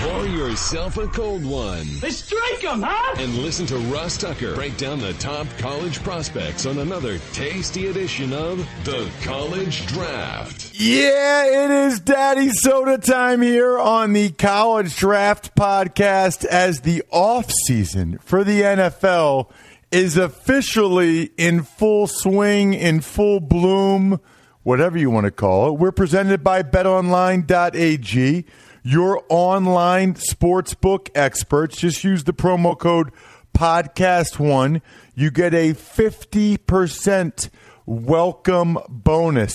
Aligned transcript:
Pour 0.00 0.26
yourself 0.26 0.96
a 0.96 1.08
cold 1.08 1.44
one. 1.44 1.84
Let's 2.00 2.26
drink 2.28 2.62
'em, 2.64 2.82
huh? 2.82 3.16
And 3.18 3.34
listen 3.38 3.66
to 3.66 3.76
Ross 3.92 4.16
Tucker 4.16 4.54
break 4.54 4.76
down 4.76 5.00
the 5.00 5.12
top 5.14 5.46
college 5.58 6.00
prospects 6.04 6.66
on 6.66 6.78
another 6.78 7.18
tasty 7.32 7.88
edition 7.88 8.32
of 8.32 8.58
The 8.84 9.08
College 9.24 9.86
Draft. 9.88 10.70
Yeah, 10.74 11.64
it 11.64 11.70
is 11.72 11.98
Daddy 11.98 12.50
Soda 12.50 12.98
time 12.98 13.42
here 13.42 13.76
on 13.76 14.12
the 14.12 14.30
College 14.30 14.96
Draft 14.96 15.56
Podcast 15.56 16.44
as 16.44 16.82
the 16.82 17.02
off 17.10 17.50
season 17.66 18.18
for 18.24 18.44
the 18.44 18.62
NFL 18.62 19.50
is 19.90 20.16
officially 20.16 21.30
in 21.36 21.62
full 21.62 22.06
swing, 22.06 22.72
in 22.72 23.00
full 23.00 23.40
bloom, 23.40 24.20
whatever 24.62 24.96
you 24.96 25.10
want 25.10 25.24
to 25.24 25.32
call 25.32 25.68
it. 25.70 25.78
We're 25.78 25.90
presented 25.90 26.44
by 26.44 26.62
betonline.ag, 26.62 28.44
your 28.88 29.22
online 29.28 30.14
sportsbook 30.14 31.10
experts. 31.14 31.76
Just 31.76 32.02
use 32.04 32.24
the 32.24 32.32
promo 32.32 32.78
code 32.78 33.12
podcast1. 33.54 34.80
You 35.14 35.30
get 35.30 35.52
a 35.52 35.74
50% 35.74 37.50
welcome 37.84 38.78
bonus. 38.88 39.54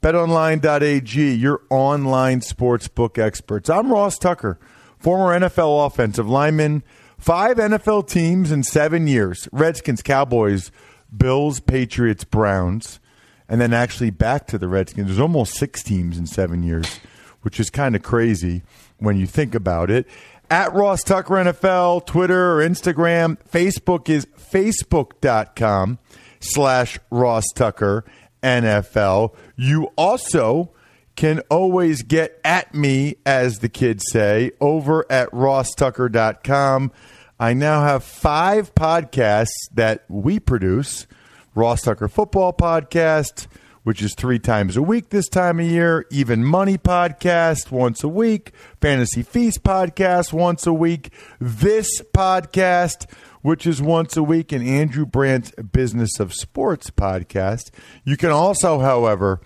BetOnline.ag, 0.00 1.34
your 1.34 1.60
online 1.68 2.40
sportsbook 2.40 3.18
experts. 3.18 3.68
I'm 3.68 3.92
Ross 3.92 4.16
Tucker, 4.16 4.58
former 4.98 5.38
NFL 5.38 5.86
offensive 5.86 6.26
lineman, 6.26 6.82
five 7.18 7.58
NFL 7.58 8.08
teams 8.08 8.50
in 8.50 8.62
seven 8.62 9.06
years 9.06 9.46
Redskins, 9.52 10.00
Cowboys, 10.00 10.72
Bills, 11.14 11.60
Patriots, 11.60 12.24
Browns, 12.24 12.98
and 13.46 13.60
then 13.60 13.74
actually 13.74 14.08
back 14.08 14.46
to 14.46 14.56
the 14.56 14.68
Redskins. 14.68 15.08
There's 15.08 15.20
almost 15.20 15.52
six 15.52 15.82
teams 15.82 16.16
in 16.16 16.24
seven 16.24 16.62
years, 16.62 16.98
which 17.42 17.60
is 17.60 17.70
kind 17.70 17.94
of 17.96 18.02
crazy 18.02 18.62
when 18.98 19.16
you 19.16 19.26
think 19.26 19.54
about 19.54 19.90
it. 19.90 20.06
At 20.50 20.72
Ross 20.74 21.02
Tucker 21.04 21.34
NFL, 21.34 22.06
Twitter 22.06 22.58
or 22.58 22.64
Instagram, 22.64 23.38
Facebook 23.48 24.08
is 24.08 24.26
facebook.com 24.26 25.98
slash 26.40 26.98
Ross 27.10 27.44
Tucker 27.54 28.04
NFL. 28.42 29.34
You 29.56 29.90
also 29.96 30.72
can 31.14 31.40
always 31.50 32.02
get 32.02 32.40
at 32.44 32.74
me, 32.74 33.16
as 33.26 33.58
the 33.58 33.68
kids 33.68 34.04
say, 34.10 34.52
over 34.60 35.04
at 35.10 35.30
rosstucker.com. 35.30 36.92
I 37.38 37.54
now 37.54 37.82
have 37.82 38.04
five 38.04 38.74
podcasts 38.74 39.68
that 39.74 40.04
we 40.08 40.40
produce 40.40 41.06
Ross 41.54 41.82
Tucker 41.82 42.08
Football 42.08 42.52
Podcast, 42.52 43.46
which 43.82 44.02
is 44.02 44.14
three 44.14 44.38
times 44.38 44.76
a 44.76 44.82
week 44.82 45.08
this 45.08 45.28
time 45.28 45.58
of 45.58 45.66
year, 45.66 46.06
Even 46.10 46.44
Money 46.44 46.76
Podcast 46.76 47.70
once 47.70 48.04
a 48.04 48.08
week, 48.08 48.52
Fantasy 48.80 49.22
Feast 49.22 49.62
Podcast 49.62 50.32
once 50.32 50.66
a 50.66 50.72
week, 50.72 51.12
this 51.40 52.02
podcast 52.14 53.06
which 53.42 53.66
is 53.66 53.80
once 53.80 54.16
a 54.16 54.22
week, 54.22 54.52
and 54.52 54.66
Andrew 54.66 55.06
Brandt's 55.06 55.52
Business 55.72 56.20
of 56.20 56.34
Sports 56.34 56.90
podcast. 56.90 57.70
You 58.04 58.16
can 58.16 58.30
also, 58.30 58.80
however, 58.80 59.40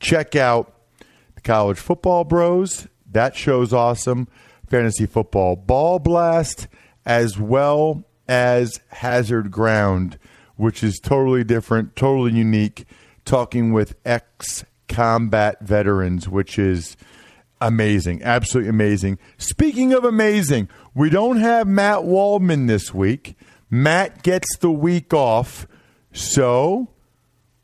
check 0.00 0.36
out 0.36 0.74
the 1.34 1.40
College 1.40 1.78
Football 1.78 2.24
Bros. 2.24 2.88
That 3.10 3.34
show's 3.34 3.72
awesome. 3.72 4.28
Fantasy 4.68 5.06
Football 5.06 5.56
Ball 5.56 5.98
Blast, 5.98 6.68
as 7.06 7.38
well 7.38 8.04
as 8.28 8.80
Hazard 8.88 9.50
Ground, 9.50 10.18
which 10.56 10.84
is 10.84 11.00
totally 11.00 11.44
different, 11.44 11.96
totally 11.96 12.32
unique. 12.32 12.84
Talking 13.28 13.74
with 13.74 13.94
ex 14.06 14.64
combat 14.88 15.60
veterans, 15.60 16.30
which 16.30 16.58
is 16.58 16.96
amazing, 17.60 18.22
absolutely 18.22 18.70
amazing. 18.70 19.18
Speaking 19.36 19.92
of 19.92 20.02
amazing, 20.02 20.70
we 20.94 21.10
don't 21.10 21.36
have 21.36 21.66
Matt 21.66 22.04
Waldman 22.04 22.68
this 22.68 22.94
week. 22.94 23.36
Matt 23.68 24.22
gets 24.22 24.56
the 24.56 24.70
week 24.70 25.12
off, 25.12 25.68
so 26.10 26.88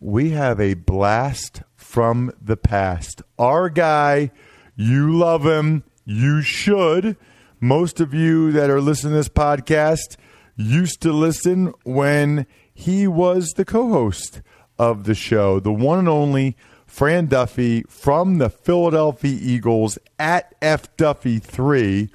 we 0.00 0.32
have 0.32 0.60
a 0.60 0.74
blast 0.74 1.62
from 1.74 2.30
the 2.42 2.58
past. 2.58 3.22
Our 3.38 3.70
guy, 3.70 4.32
you 4.76 5.16
love 5.16 5.46
him, 5.46 5.84
you 6.04 6.42
should. 6.42 7.16
Most 7.58 8.00
of 8.00 8.12
you 8.12 8.52
that 8.52 8.68
are 8.68 8.82
listening 8.82 9.12
to 9.12 9.16
this 9.16 9.30
podcast 9.30 10.18
used 10.56 11.00
to 11.00 11.10
listen 11.14 11.72
when 11.84 12.46
he 12.74 13.06
was 13.06 13.48
the 13.56 13.64
co 13.64 13.88
host 13.88 14.42
of 14.78 15.04
the 15.04 15.14
show, 15.14 15.60
the 15.60 15.72
one 15.72 15.98
and 15.98 16.08
only 16.08 16.56
Fran 16.86 17.26
Duffy 17.26 17.82
from 17.88 18.38
the 18.38 18.48
Philadelphia 18.48 19.38
Eagles 19.40 19.98
at 20.18 20.58
FDuffy3 20.60 22.10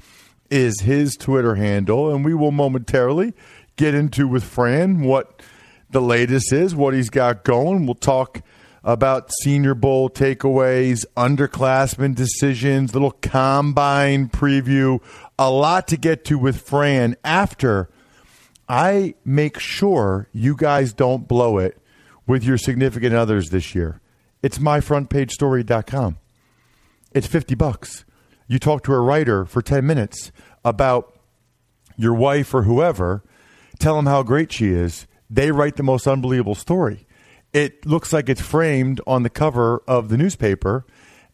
is 0.50 0.82
his 0.82 1.16
Twitter 1.16 1.56
handle, 1.56 2.14
and 2.14 2.24
we 2.24 2.34
will 2.34 2.52
momentarily 2.52 3.34
get 3.76 3.94
into 3.94 4.28
with 4.28 4.44
Fran 4.44 5.02
what 5.02 5.42
the 5.90 6.02
latest 6.02 6.54
is, 6.54 6.76
what 6.76 6.94
he's 6.94 7.10
got 7.10 7.44
going. 7.44 7.86
We'll 7.86 7.96
talk 7.96 8.42
about 8.84 9.32
Senior 9.42 9.76
Bowl 9.76 10.10
takeaways, 10.10 11.06
underclassmen 11.18 12.16
decisions, 12.16 12.94
little 12.94 13.12
combine 13.12 14.30
preview, 14.30 15.02
a 15.38 15.52
lot 15.52 15.88
to 15.90 15.98
get 15.98 16.26
to 16.26 16.38
with 16.38 16.62
Fran 16.62 17.16
after 17.24 17.90
I 18.68 19.16
make 19.26 19.60
sure 19.60 20.30
you 20.32 20.56
guys 20.56 20.94
don't 20.94 21.28
blow 21.28 21.58
it 21.58 21.79
with 22.30 22.44
your 22.44 22.60
significant 22.60 23.16
others 23.16 23.50
this 23.50 23.74
year. 23.74 24.00
It's 24.44 24.60
myfrontpagestory.com. 24.60 26.18
It's 27.12 27.28
50 27.28 27.56
bucks. 27.56 28.06
You 28.48 28.60
talk 28.60 28.84
to 28.84 28.94
a 28.94 29.00
writer 29.00 29.46
for 29.46 29.64
10 29.64 29.86
minutes 29.86 30.32
about 30.64 31.20
your 31.98 32.14
wife 32.14 32.54
or 32.54 32.64
whoever, 32.64 33.24
tell 33.80 33.96
them 33.96 34.06
how 34.06 34.22
great 34.22 34.52
she 34.52 34.70
is. 34.70 35.08
They 35.28 35.52
write 35.52 35.76
the 35.76 35.84
most 35.84 36.08
unbelievable 36.08 36.56
story. 36.56 37.08
It 37.52 37.86
looks 37.86 38.14
like 38.14 38.30
it's 38.30 38.42
framed 38.42 39.02
on 39.08 39.24
the 39.24 39.30
cover 39.30 39.82
of 39.88 40.10
the 40.10 40.18
newspaper, 40.18 40.86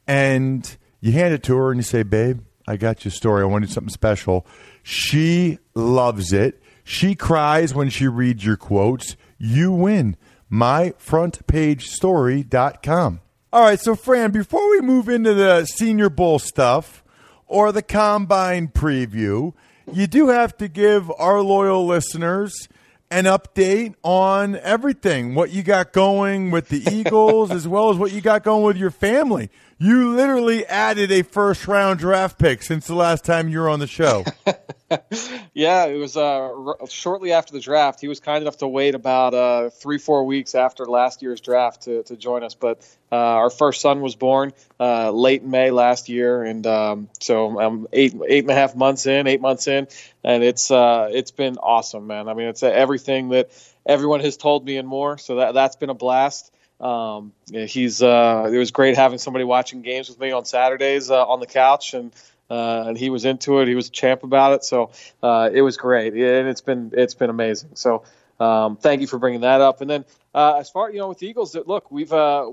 and 0.08 0.78
you 1.02 1.12
hand 1.12 1.34
it 1.34 1.44
to 1.44 1.58
her 1.58 1.72
and 1.72 1.80
you 1.80 1.84
say, 1.84 2.04
Babe, 2.04 2.40
I 2.68 2.78
got 2.78 3.04
your 3.04 3.12
story. 3.12 3.42
I 3.42 3.46
wanted 3.46 3.70
something 3.70 3.90
special. 3.90 4.48
She 4.82 5.60
loves 5.74 6.32
it. 6.32 6.62
She 6.86 7.16
cries 7.16 7.76
when 7.76 7.90
she 7.90 8.08
reads 8.08 8.46
your 8.46 8.58
quotes. 8.58 9.18
You 9.38 9.74
win. 9.74 10.16
MyFrontPageStory.com. 10.52 13.22
All 13.54 13.62
right, 13.62 13.80
so 13.80 13.96
Fran, 13.96 14.32
before 14.32 14.70
we 14.70 14.82
move 14.82 15.08
into 15.08 15.34
the 15.34 15.64
Senior 15.66 16.10
Bowl 16.10 16.40
stuff 16.40 17.02
or 17.48 17.72
the 17.72 17.82
Combine 17.82 18.68
preview, 18.68 19.54
you 19.92 20.08
do 20.08 20.28
have 20.28 20.58
to 20.58 20.68
give 20.68 21.10
our 21.18 21.42
loyal 21.42 21.86
listeners 21.86 22.68
an 23.12 23.26
update 23.26 23.96
on 24.04 24.56
everything 24.58 25.36
what 25.36 25.52
you 25.52 25.64
got 25.64 25.94
going 25.94 26.52
with 26.52 26.70
the 26.70 26.84
Eagles 26.92 27.52
as 27.52 27.68
well 27.68 27.90
as 27.90 27.98
what 27.98 28.12
you 28.12 28.22
got 28.22 28.44
going 28.44 28.64
with 28.64 28.78
your 28.78 28.92
family. 28.92 29.50
You 29.78 30.16
literally 30.16 30.66
added 30.66 31.12
a 31.12 31.22
first 31.22 31.68
round 31.68 32.00
draft 32.00 32.40
pick 32.40 32.64
since 32.64 32.88
the 32.88 32.96
last 32.96 33.26
time 33.26 33.50
you 33.50 33.60
were 33.60 33.70
on 33.70 33.80
the 33.80 33.88
show. 33.88 34.24
yeah, 35.54 35.86
it 35.86 35.98
was 35.98 36.16
uh, 36.16 36.22
r- 36.24 36.78
shortly 36.88 37.34
after 37.34 37.52
the 37.52 37.60
draft. 37.60 38.00
He 38.00 38.08
was 38.08 38.22
kind 38.22 38.42
enough 38.42 38.58
to 38.58 38.68
wait 38.68 38.96
about 38.96 39.34
uh, 39.34 39.70
three, 39.70 39.98
four 39.98 40.26
weeks 40.26 40.56
after 40.56 40.86
last 40.86 41.22
year's 41.22 41.42
draft 41.42 41.84
to, 41.84 42.04
to 42.04 42.16
join 42.16 42.44
us. 42.44 42.56
But 42.56 42.88
uh, 43.12 43.16
our 43.16 43.50
first 43.50 43.82
son 43.82 44.02
was 44.02 44.16
born 44.16 44.52
uh, 44.80 45.12
late 45.12 45.44
in 45.44 45.52
May 45.52 45.72
last 45.72 46.10
year, 46.10 46.44
and 46.44 46.66
um, 46.66 47.10
so 47.20 47.60
I'm 47.60 47.88
eight, 47.94 48.14
eight 48.28 48.44
and 48.44 48.52
a 48.52 48.56
half 48.56 48.76
months 48.76 49.06
in, 49.06 49.28
eight 49.28 49.42
months 49.42 49.68
in, 49.68 49.88
and 50.24 50.44
it's 50.44 50.72
uh, 50.72 51.10
it's 51.12 51.32
been 51.32 51.58
awesome, 51.58 52.08
man. 52.08 52.28
I 52.28 52.34
mean, 52.34 52.48
it's 52.48 52.64
everything 52.64 53.30
that 53.30 53.50
everyone 53.86 54.22
has 54.22 54.38
told 54.38 54.66
me 54.66 54.78
and 54.78 54.88
more. 54.88 55.18
So 55.18 55.36
that 55.36 55.54
that's 55.54 55.76
been 55.76 55.90
a 55.90 55.96
blast. 55.96 56.52
Um, 56.80 57.32
he's 57.52 58.02
uh, 58.02 58.50
it 58.52 58.58
was 58.58 58.72
great 58.72 58.98
having 58.98 59.18
somebody 59.18 59.46
watching 59.46 59.82
games 59.82 60.10
with 60.10 60.20
me 60.20 60.32
on 60.32 60.46
Saturdays 60.46 61.10
uh, 61.10 61.26
on 61.26 61.40
the 61.40 61.48
couch, 61.48 61.94
and 61.94 62.12
uh, 62.50 62.86
and 62.88 62.98
he 62.98 63.10
was 63.10 63.24
into 63.26 63.60
it. 63.60 63.68
He 63.68 63.76
was 63.76 63.88
a 63.88 63.92
champ 63.92 64.24
about 64.24 64.54
it, 64.54 64.64
so 64.64 64.92
uh, 65.24 65.50
it 65.54 65.62
was 65.62 65.78
great, 65.78 66.14
and 66.14 66.48
it's 66.48 66.62
been 66.62 66.92
it's 66.96 67.14
been 67.14 67.30
amazing. 67.30 67.72
So 67.76 68.04
um, 68.40 68.78
thank 68.78 69.02
you 69.02 69.08
for 69.08 69.18
bringing 69.18 69.42
that 69.42 69.62
up. 69.62 69.82
And 69.82 69.90
then 69.90 70.06
uh, 70.34 70.58
as 70.60 70.70
far 70.70 70.92
you 70.92 71.00
know, 71.00 71.08
with 71.08 71.20
the 71.20 71.28
Eagles, 71.28 71.56
look, 71.56 71.90
we've 71.92 72.12
uh, 72.12 72.52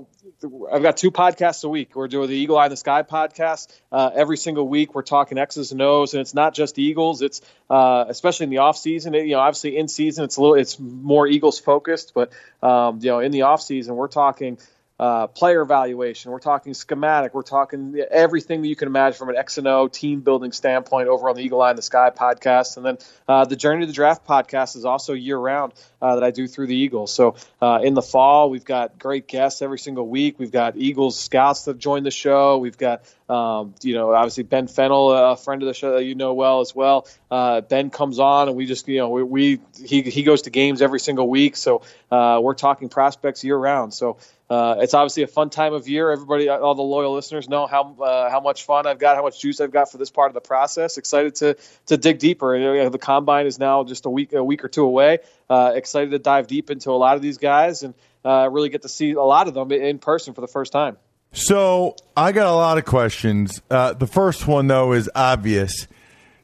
I've 0.71 0.81
got 0.81 0.95
two 0.95 1.11
podcasts 1.11 1.65
a 1.65 1.69
week. 1.69 1.95
We're 1.95 2.07
doing 2.07 2.29
the 2.29 2.35
Eagle 2.35 2.57
Eye 2.57 2.65
in 2.65 2.69
the 2.69 2.77
Sky 2.77 3.03
podcast 3.03 3.67
uh, 3.91 4.11
every 4.13 4.37
single 4.37 4.67
week. 4.67 4.95
We're 4.95 5.01
talking 5.01 5.37
X's 5.37 5.73
and 5.73 5.81
O's, 5.81 6.13
and 6.13 6.21
it's 6.21 6.33
not 6.33 6.53
just 6.53 6.79
Eagles. 6.79 7.21
It's 7.21 7.41
uh, 7.69 8.05
especially 8.07 8.45
in 8.45 8.49
the 8.51 8.59
off 8.59 8.77
season. 8.77 9.13
It, 9.15 9.25
you 9.25 9.33
know, 9.33 9.39
obviously 9.39 9.75
in 9.75 9.89
season, 9.89 10.23
it's 10.23 10.37
a 10.37 10.41
little 10.41 10.55
it's 10.55 10.79
more 10.79 11.27
Eagles 11.27 11.59
focused, 11.59 12.13
but 12.15 12.31
um, 12.61 12.99
you 13.01 13.09
know, 13.09 13.19
in 13.19 13.31
the 13.31 13.41
off 13.41 13.61
season, 13.61 13.95
we're 13.95 14.07
talking 14.07 14.59
uh, 15.03 15.27
player 15.27 15.61
evaluation. 15.61 16.31
We're 16.31 16.39
talking 16.39 16.73
schematic. 16.73 17.33
We're 17.33 17.41
talking 17.41 18.01
everything 18.09 18.61
that 18.61 18.69
you 18.69 18.75
can 18.77 18.87
imagine 18.87 19.17
from 19.17 19.27
an 19.27 19.35
X 19.35 19.57
and 19.57 19.67
O 19.67 19.89
team 19.89 20.21
building 20.21 20.53
standpoint 20.53 21.09
over 21.09 21.29
on 21.29 21.35
the 21.35 21.41
Eagle 21.41 21.61
Eye 21.61 21.71
in 21.71 21.75
the 21.75 21.81
Sky 21.81 22.09
podcast. 22.09 22.77
And 22.77 22.85
then 22.85 22.97
uh, 23.27 23.43
the 23.43 23.57
Journey 23.57 23.81
to 23.81 23.87
the 23.87 23.91
Draft 23.91 24.25
podcast 24.25 24.77
is 24.77 24.85
also 24.85 25.11
year 25.11 25.37
round 25.37 25.73
uh, 26.01 26.15
that 26.15 26.23
I 26.23 26.31
do 26.31 26.47
through 26.47 26.67
the 26.67 26.77
Eagles. 26.77 27.11
So 27.11 27.35
uh, 27.61 27.81
in 27.83 27.95
the 27.95 28.01
fall, 28.01 28.49
we've 28.49 28.63
got 28.63 28.97
great 28.97 29.27
guests 29.27 29.61
every 29.61 29.77
single 29.77 30.07
week. 30.07 30.39
We've 30.39 30.53
got 30.53 30.77
Eagles 30.77 31.19
scouts 31.19 31.65
that 31.65 31.79
join 31.79 32.03
the 32.03 32.11
show. 32.11 32.59
We've 32.59 32.77
got 32.77 33.03
um, 33.33 33.73
you 33.81 33.95
know, 33.95 34.13
obviously 34.13 34.43
Ben 34.43 34.67
Fennell, 34.67 35.11
a 35.11 35.35
friend 35.35 35.63
of 35.63 35.67
the 35.67 35.73
show 35.73 35.93
that 35.93 36.03
you 36.03 36.13
know 36.13 36.35
well 36.35 36.61
as 36.61 36.75
well. 36.75 37.07
Uh, 37.31 37.61
ben 37.61 37.89
comes 37.89 38.19
on, 38.19 38.47
and 38.47 38.55
we 38.55 38.67
just, 38.67 38.87
you 38.87 38.99
know, 38.99 39.09
we, 39.09 39.23
we 39.23 39.59
he 39.83 40.03
he 40.03 40.21
goes 40.21 40.43
to 40.43 40.51
games 40.51 40.83
every 40.83 40.99
single 40.99 41.27
week, 41.27 41.55
so 41.55 41.81
uh, 42.11 42.39
we're 42.43 42.53
talking 42.53 42.89
prospects 42.89 43.43
year 43.43 43.57
round. 43.57 43.91
So 43.91 44.17
uh, 44.51 44.75
it's 44.81 44.93
obviously 44.93 45.23
a 45.23 45.27
fun 45.27 45.49
time 45.49 45.73
of 45.73 45.87
year. 45.87 46.11
Everybody, 46.11 46.47
all 46.47 46.75
the 46.75 46.83
loyal 46.83 47.15
listeners 47.15 47.49
know 47.49 47.65
how 47.65 47.95
uh, 47.95 48.29
how 48.29 48.39
much 48.39 48.65
fun 48.65 48.85
I've 48.85 48.99
got, 48.99 49.15
how 49.15 49.23
much 49.23 49.41
juice 49.41 49.59
I've 49.59 49.71
got 49.71 49.91
for 49.91 49.97
this 49.97 50.11
part 50.11 50.29
of 50.29 50.35
the 50.35 50.41
process. 50.41 50.99
Excited 50.99 51.33
to 51.35 51.57
to 51.87 51.97
dig 51.97 52.19
deeper. 52.19 52.55
You 52.55 52.83
know, 52.83 52.89
the 52.89 52.99
combine 52.99 53.47
is 53.47 53.57
now 53.57 53.83
just 53.83 54.05
a 54.05 54.11
week 54.11 54.33
a 54.33 54.43
week 54.43 54.63
or 54.63 54.67
two 54.67 54.83
away. 54.83 55.19
Uh, 55.49 55.71
excited 55.73 56.11
to 56.11 56.19
dive 56.19 56.45
deep 56.45 56.69
into 56.69 56.91
a 56.91 56.99
lot 57.01 57.15
of 57.15 57.23
these 57.23 57.39
guys 57.39 57.81
and 57.81 57.95
uh, 58.23 58.47
really 58.51 58.69
get 58.69 58.83
to 58.83 58.89
see 58.89 59.13
a 59.13 59.23
lot 59.23 59.47
of 59.47 59.55
them 59.55 59.71
in 59.71 59.97
person 59.97 60.35
for 60.35 60.41
the 60.41 60.47
first 60.47 60.71
time. 60.71 60.97
So 61.33 61.95
I 62.15 62.31
got 62.31 62.47
a 62.47 62.53
lot 62.53 62.77
of 62.77 62.85
questions. 62.85 63.61
Uh, 63.69 63.93
the 63.93 64.07
first 64.07 64.47
one, 64.47 64.67
though, 64.67 64.93
is 64.93 65.09
obvious. 65.15 65.87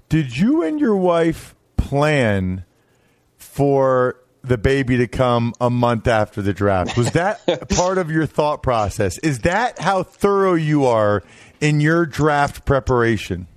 Did 0.09 0.35
you 0.35 0.63
and 0.63 0.79
your 0.79 0.95
wife 0.95 1.55
plan 1.77 2.65
for 3.37 4.19
the 4.41 4.57
baby 4.57 4.97
to 4.97 5.07
come 5.07 5.53
a 5.61 5.69
month 5.69 6.07
after 6.07 6.41
the 6.41 6.53
draft? 6.53 6.97
Was 6.97 7.11
that 7.11 7.69
part 7.69 7.99
of 7.99 8.09
your 8.09 8.25
thought 8.25 8.63
process? 8.63 9.19
Is 9.19 9.39
that 9.39 9.79
how 9.79 10.01
thorough 10.01 10.55
you 10.55 10.85
are 10.85 11.21
in 11.61 11.81
your 11.81 12.07
draft 12.07 12.65
preparation? 12.65 13.47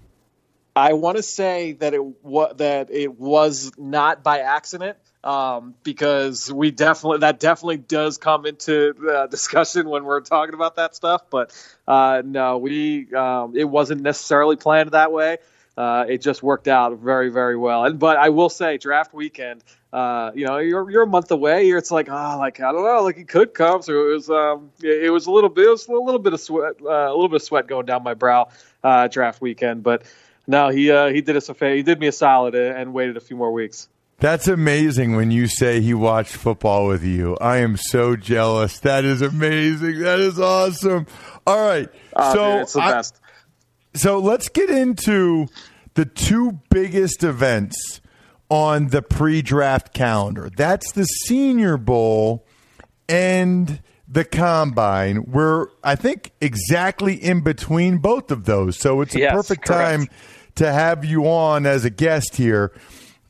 I 0.76 0.93
want 0.94 1.17
to 1.17 1.23
say 1.23 1.73
that 1.73 1.94
it 1.94 2.05
wa- 2.23 2.52
that 2.55 2.90
it 2.90 3.19
was 3.19 3.73
not 3.79 4.23
by 4.23 4.40
accident 4.40 4.99
um, 5.24 5.74
because 5.82 6.52
we 6.52 6.70
definitely 6.70 7.19
that 7.19 7.38
definitely 7.40 7.76
does 7.76 8.19
come 8.19 8.46
into 8.46 8.94
the 8.94 9.26
discussion 9.30 9.88
when 9.88 10.04
we're 10.04 10.20
talking 10.20 10.54
about 10.54 10.76
that 10.76 10.94
stuff. 10.94 11.22
But 11.30 11.52
uh, 11.86 12.22
no, 12.24 12.58
we 12.58 13.12
um, 13.14 13.56
it 13.56 13.64
wasn't 13.64 14.02
necessarily 14.02 14.56
planned 14.56 14.92
that 14.92 15.12
way. 15.12 15.38
Uh, 15.76 16.04
it 16.06 16.20
just 16.20 16.42
worked 16.42 16.69
out 16.69 16.98
very 16.98 17.30
very 17.30 17.56
well. 17.56 17.84
And 17.84 17.98
but 17.98 18.16
I 18.16 18.28
will 18.30 18.50
say, 18.50 18.78
draft 18.78 19.14
weekend. 19.14 19.62
Uh, 19.92 20.32
you 20.34 20.46
know, 20.46 20.56
you're 20.56 20.90
you're 20.90 21.02
a 21.02 21.06
month 21.06 21.30
away. 21.30 21.69
It's 21.69 21.90
like, 21.90 22.08
oh, 22.08 22.36
like 22.38 22.60
I 22.60 22.72
don't 22.72 22.84
know, 22.84 23.02
like 23.02 23.19
it 23.19 23.28
could 23.28 23.52
come. 23.52 23.82
So 23.82 23.92
it 23.92 24.14
was, 24.14 24.30
um, 24.30 24.70
it, 24.82 25.04
it 25.04 25.10
was 25.10 25.26
a 25.26 25.30
little 25.30 25.50
bit, 25.50 25.66
it 25.66 25.70
was 25.70 25.86
a 25.86 25.92
little 25.92 26.19
bit 26.19 26.32
of 26.32 26.40
sweat, 26.40 26.76
uh, 26.82 26.88
a 26.88 27.12
little 27.12 27.28
bit 27.28 27.36
of 27.36 27.42
sweat 27.42 27.66
going 27.66 27.84
down 27.84 28.02
my 28.02 28.14
brow, 28.14 28.48
uh, 28.82 29.08
draft 29.08 29.42
weekend. 29.42 29.82
But 29.82 30.04
no, 30.46 30.70
he 30.70 30.90
uh, 30.90 31.08
he 31.08 31.20
did 31.20 31.36
us 31.36 31.50
a. 31.50 31.74
He 31.74 31.82
did 31.82 32.00
me 32.00 32.06
a 32.06 32.12
solid 32.12 32.54
and 32.54 32.94
waited 32.94 33.19
a 33.19 33.20
few 33.20 33.36
more 33.36 33.52
weeks. 33.52 33.88
That's 34.22 34.46
amazing 34.46 35.16
when 35.16 35.32
you 35.32 35.48
say 35.48 35.80
he 35.80 35.94
watched 35.94 36.36
football 36.36 36.86
with 36.86 37.02
you. 37.02 37.36
I 37.40 37.56
am 37.56 37.76
so 37.76 38.14
jealous. 38.14 38.78
That 38.78 39.04
is 39.04 39.20
amazing. 39.20 39.98
That 39.98 40.20
is 40.20 40.38
awesome. 40.38 41.08
All 41.44 41.60
right. 41.60 41.88
Oh, 42.14 42.32
so 42.32 42.52
dude, 42.52 42.62
it's 42.62 42.72
the 42.74 42.82
I, 42.82 42.92
best. 42.92 43.20
So 43.94 44.20
let's 44.20 44.48
get 44.48 44.70
into 44.70 45.48
the 45.94 46.04
two 46.04 46.60
biggest 46.70 47.24
events 47.24 48.00
on 48.48 48.90
the 48.90 49.02
pre-draft 49.02 49.92
calendar. 49.92 50.50
That's 50.56 50.92
the 50.92 51.04
Senior 51.04 51.76
Bowl 51.76 52.46
and 53.08 53.82
the 54.06 54.24
combine. 54.24 55.24
We're 55.24 55.66
I 55.82 55.96
think 55.96 56.30
exactly 56.40 57.14
in 57.14 57.40
between 57.40 57.98
both 57.98 58.30
of 58.30 58.44
those. 58.44 58.76
So 58.76 59.00
it's 59.00 59.16
a 59.16 59.19
yes, 59.19 59.32
perfect 59.32 59.64
correct. 59.64 59.80
time 59.82 60.08
to 60.54 60.72
have 60.72 61.04
you 61.04 61.26
on 61.26 61.66
as 61.66 61.84
a 61.84 61.90
guest 61.90 62.36
here 62.36 62.72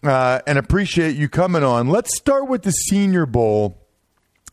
uh, 0.03 0.41
and 0.47 0.59
appreciate 0.59 1.17
you 1.17 1.29
coming 1.29 1.63
on. 1.63 1.89
Let's 1.89 2.17
start 2.17 2.49
with 2.49 2.63
the 2.63 2.71
Senior 2.71 3.27
Bowl 3.27 3.79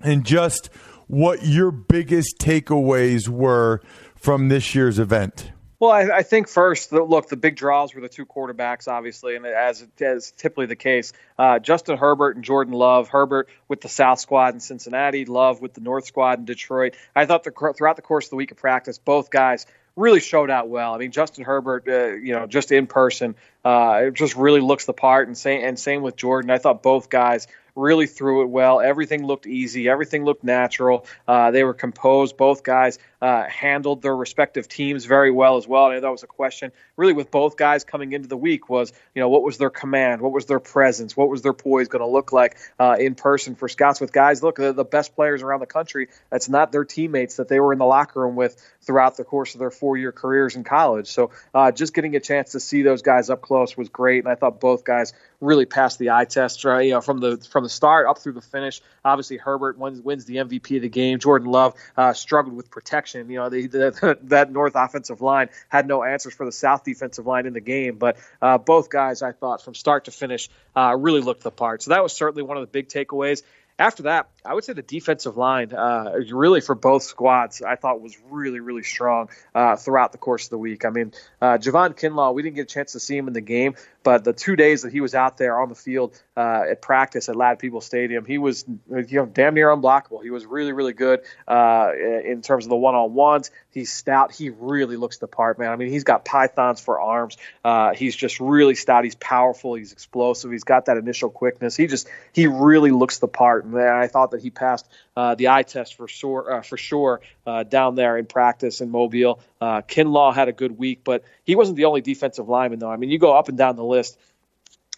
and 0.02 0.26
just 0.26 0.70
what 1.08 1.46
your 1.46 1.72
biggest 1.72 2.38
takeaways 2.40 3.28
were 3.28 3.82
from 4.16 4.50
this 4.50 4.76
year's 4.76 5.00
event. 5.00 5.52
Well, 5.80 5.92
I, 5.92 6.18
I 6.18 6.24
think 6.24 6.50
first, 6.50 6.90
the, 6.90 7.02
look, 7.02 7.30
the 7.30 7.38
big 7.38 7.56
draws 7.56 7.96
were 7.96 8.02
the 8.02 8.10
two 8.10 8.26
quarterbacks, 8.26 8.90
obviously, 8.90 9.38
and 9.38 9.46
as 9.46 9.88
as 10.02 10.32
typically 10.32 10.66
the 10.66 10.76
case, 10.76 11.14
uh, 11.38 11.60
Justin 11.60 11.98
Herbert 11.98 12.36
and 12.36 12.44
Jordan 12.44 12.74
Love. 12.74 13.08
Herbert 13.08 13.48
with 13.70 13.80
the 13.80 13.88
South 13.88 14.20
squad 14.20 14.54
in 14.54 14.60
Cincinnati, 14.60 15.24
Love 15.24 15.62
with 15.62 15.74
the 15.74 15.82
North 15.82 16.06
squad 16.06 16.40
in 16.40 16.46
Detroit. 16.46 16.96
I 17.16 17.26
thought 17.26 17.46
the, 17.46 17.74
throughout 17.78 17.96
the 17.96 18.02
course 18.02 18.26
of 18.26 18.32
the 18.32 18.36
week 18.36 18.52
of 18.52 18.58
practice, 18.58 18.98
both 18.98 19.30
guys 19.30 19.66
really 20.00 20.20
showed 20.22 20.50
out 20.50 20.70
well. 20.70 20.96
I 20.96 20.98
mean, 20.98 21.12
Justin 21.12 21.44
Herbert, 21.44 21.88
uh, 21.88 22.14
you 22.14 22.34
know, 22.34 22.48
just 22.48 22.72
in 22.72 22.88
person, 22.88 23.36
uh, 23.64 24.10
just 24.10 24.36
really 24.36 24.62
looks 24.62 24.86
the 24.86 24.94
part. 24.94 25.28
And 25.28 25.38
same 25.38 25.64
and 25.64 25.78
same 25.78 26.02
with 26.02 26.16
Jordan. 26.16 26.50
I 26.50 26.58
thought 26.58 26.82
both 26.82 27.10
guys 27.10 27.48
really 27.76 28.08
threw 28.08 28.42
it 28.42 28.48
well. 28.48 28.80
Everything 28.82 29.26
looked 29.26 29.46
easy. 29.46 29.90
Everything 29.90 30.26
looked 30.26 30.44
natural. 30.44 31.06
Uh, 31.28 31.52
they 31.52 31.64
were 31.64 31.74
composed. 31.74 32.38
Both 32.38 32.64
guys 32.64 33.00
uh, 33.22 33.44
handled 33.48 34.02
their 34.02 34.16
respective 34.16 34.68
teams 34.68 35.06
very 35.06 35.32
well 35.32 35.58
as 35.58 35.68
well. 35.68 35.92
And 35.92 36.04
that 36.04 36.12
was 36.12 36.24
a 36.24 36.28
question 36.28 36.72
really 36.96 37.14
with 37.14 37.32
both 37.32 37.58
guys 37.58 37.84
coming 37.84 38.12
into 38.14 38.28
the 38.28 38.38
week 38.38 38.70
was, 38.70 38.92
you 39.16 39.22
know, 39.22 39.30
what 39.30 39.44
was 39.44 39.58
their 39.58 39.70
command? 39.70 40.22
What 40.22 40.34
was 40.34 40.46
their 40.46 40.60
presence? 40.60 41.16
What 41.16 41.30
was 41.30 41.42
their 41.42 41.54
poise 41.54 41.88
going 41.88 42.02
to 42.02 42.08
look 42.08 42.34
like 42.34 42.58
uh, 42.80 42.98
in 43.00 43.16
person 43.16 43.56
for 43.56 43.70
scouts 43.70 44.02
with 44.02 44.12
guys? 44.12 44.44
Look, 44.44 44.58
the 44.58 44.88
best 44.90 45.16
players 45.16 45.42
around 45.42 45.62
the 45.62 45.66
country. 45.66 46.10
That's 46.30 46.50
not 46.50 46.72
their 46.72 46.86
teammates 46.86 47.38
that 47.38 47.48
they 47.48 47.60
were 47.60 47.74
in 47.74 47.80
the 47.80 47.86
locker 47.86 48.22
room 48.22 48.36
with 48.36 48.62
throughout 48.82 49.18
the 49.18 49.24
course 49.24 49.56
of 49.56 49.60
their 49.60 49.72
four-year 49.72 50.12
careers 50.12 50.56
in 50.56 50.64
college. 50.64 51.08
So 51.08 51.32
uh, 51.54 51.72
just 51.72 51.94
getting 51.94 52.16
a 52.16 52.20
chance 52.20 52.52
to 52.52 52.60
see 52.60 52.82
those 52.82 53.02
guys 53.02 53.30
up 53.30 53.42
close 53.42 53.78
was 53.78 53.90
great, 53.90 54.24
and 54.24 54.32
I 54.32 54.36
thought 54.36 54.60
both 54.60 54.84
guys 54.84 55.14
really 55.42 55.66
passed 55.66 56.00
the 56.00 56.12
eye 56.12 56.26
test. 56.26 56.64
Right, 56.66 56.88
you 56.88 56.92
know, 56.92 57.02
from 57.02 57.20
the 57.20 57.38
from 57.38 57.64
the 57.64 57.70
start 57.70 58.08
up 58.08 58.20
through 58.20 58.34
the 58.34 58.42
finish. 58.42 58.82
Obviously, 59.04 59.38
Herbert 59.38 59.78
wins, 59.78 60.02
wins 60.02 60.26
the 60.26 60.38
MVP 60.38 60.76
of 60.76 60.82
the 60.82 60.90
game. 60.90 61.20
Jordan 61.20 61.48
Love 61.48 61.74
uh, 61.96 62.14
struggled 62.14 62.56
with 62.56 62.70
protection. 62.70 63.09
You 63.16 63.24
know, 63.24 63.50
the, 63.50 64.18
that 64.24 64.52
North 64.52 64.74
offensive 64.76 65.22
line 65.22 65.50
had 65.68 65.88
no 65.88 66.04
answers 66.04 66.34
for 66.34 66.46
the 66.46 66.52
South 66.52 66.84
defensive 66.84 67.26
line 67.26 67.46
in 67.46 67.54
the 67.54 67.62
game. 67.62 67.98
But 67.98 68.18
uh, 68.42 68.58
both 68.58 68.90
guys, 68.90 69.22
I 69.22 69.32
thought, 69.32 69.64
from 69.64 69.76
start 69.76 70.06
to 70.06 70.12
finish, 70.12 70.50
uh, 70.76 70.96
really 70.98 71.22
looked 71.22 71.44
the 71.44 71.52
part. 71.52 71.84
So 71.84 71.92
that 71.92 72.04
was 72.04 72.14
certainly 72.14 72.44
one 72.44 72.58
of 72.58 72.62
the 72.62 72.68
big 72.68 72.88
takeaways. 72.88 73.44
After 73.78 74.04
that, 74.04 74.28
I 74.50 74.54
would 74.56 74.64
say 74.64 74.74
the 74.74 74.82
defensive 74.82 75.38
line, 75.38 75.74
uh, 75.74 76.12
really 76.32 76.60
for 76.60 76.74
both 76.74 77.04
squads, 77.04 77.62
I 77.62 77.76
thought 77.76 78.02
was 78.02 78.18
really, 78.32 78.60
really 78.60 78.82
strong 78.82 79.30
uh, 79.54 79.76
throughout 79.76 80.12
the 80.12 80.18
course 80.18 80.46
of 80.46 80.50
the 80.50 80.58
week. 80.58 80.86
I 80.86 80.90
mean, 80.90 81.14
uh, 81.40 81.60
Javon 81.60 81.96
Kinlaw, 81.96 82.34
we 82.34 82.42
didn't 82.42 82.56
get 82.56 82.64
a 82.64 82.74
chance 82.74 82.94
to 82.94 83.00
see 83.00 83.16
him 83.16 83.28
in 83.28 83.34
the 83.34 83.42
game, 83.42 83.76
but 84.02 84.24
the 84.24 84.34
two 84.34 84.56
days 84.56 84.82
that 84.82 84.92
he 84.92 85.02
was 85.02 85.14
out 85.14 85.38
there 85.38 85.60
on 85.62 85.70
the 85.70 85.76
field 85.76 86.20
uh, 86.36 86.64
at 86.68 86.82
practice 86.82 87.30
at 87.30 87.36
Ladd-Peebles 87.36 87.86
Stadium, 87.86 88.26
he 88.26 88.40
was 88.40 88.66
you 88.90 89.20
know 89.20 89.28
damn 89.28 89.54
near 89.54 89.68
unblockable. 89.68 90.24
He 90.24 90.32
was 90.32 90.48
really, 90.48 90.72
really 90.72 90.94
good 90.94 91.20
uh, 91.48 91.92
in 92.26 92.42
terms 92.42 92.66
of 92.66 92.70
the 92.70 92.76
one-on-ones. 92.76 93.52
He's 93.72 93.92
stout. 93.92 94.32
He 94.32 94.50
really 94.50 94.96
looks 94.96 95.20
the 95.20 95.28
part, 95.28 95.60
man. 95.60 95.70
I 95.70 95.76
mean, 95.76 95.90
he's 95.90 96.06
got 96.06 96.26
pythons 96.26 96.82
for 96.82 97.00
arms. 97.00 97.38
Uh, 97.64 97.94
he's 97.94 98.16
just 98.16 98.40
really 98.40 98.74
stout. 98.74 99.04
He's 99.04 99.16
powerful. 99.16 99.76
He's 99.76 99.92
explosive. 99.92 100.52
He's 100.52 100.64
got 100.64 100.86
that 100.86 100.98
initial 100.98 101.30
quickness. 101.30 101.76
He 101.76 101.86
just 101.86 102.10
he 102.34 102.48
really 102.48 102.90
looks 102.90 103.20
the 103.20 103.28
part. 103.28 103.66
And 103.66 103.78
I 103.78 104.08
thought 104.08 104.32
that 104.32 104.39
he 104.42 104.50
passed 104.50 104.88
uh, 105.16 105.36
the 105.36 105.50
eye 105.50 105.64
test 105.64 105.96
for 105.96 106.08
sure, 106.08 106.54
uh, 106.54 106.62
for 106.62 106.78
sure 106.78 107.22
uh, 107.46 107.64
down 107.64 107.96
there 107.96 108.18
in 108.18 108.26
practice 108.26 108.82
in 108.82 108.90
Mobile. 108.90 109.40
Uh, 109.60 109.82
Kinlaw 109.82 110.34
had 110.34 110.48
a 110.48 110.54
good 110.54 110.78
week, 110.78 111.02
but 111.04 111.24
he 111.44 111.56
wasn't 111.56 111.78
the 111.78 111.86
only 111.86 112.02
defensive 112.02 112.50
lineman, 112.50 112.80
though. 112.80 112.92
I 112.92 112.98
mean, 112.98 113.10
you 113.10 113.20
go 113.20 113.34
up 113.34 113.50
and 113.50 113.58
down 113.58 113.76
the 113.76 113.84
list. 113.84 114.18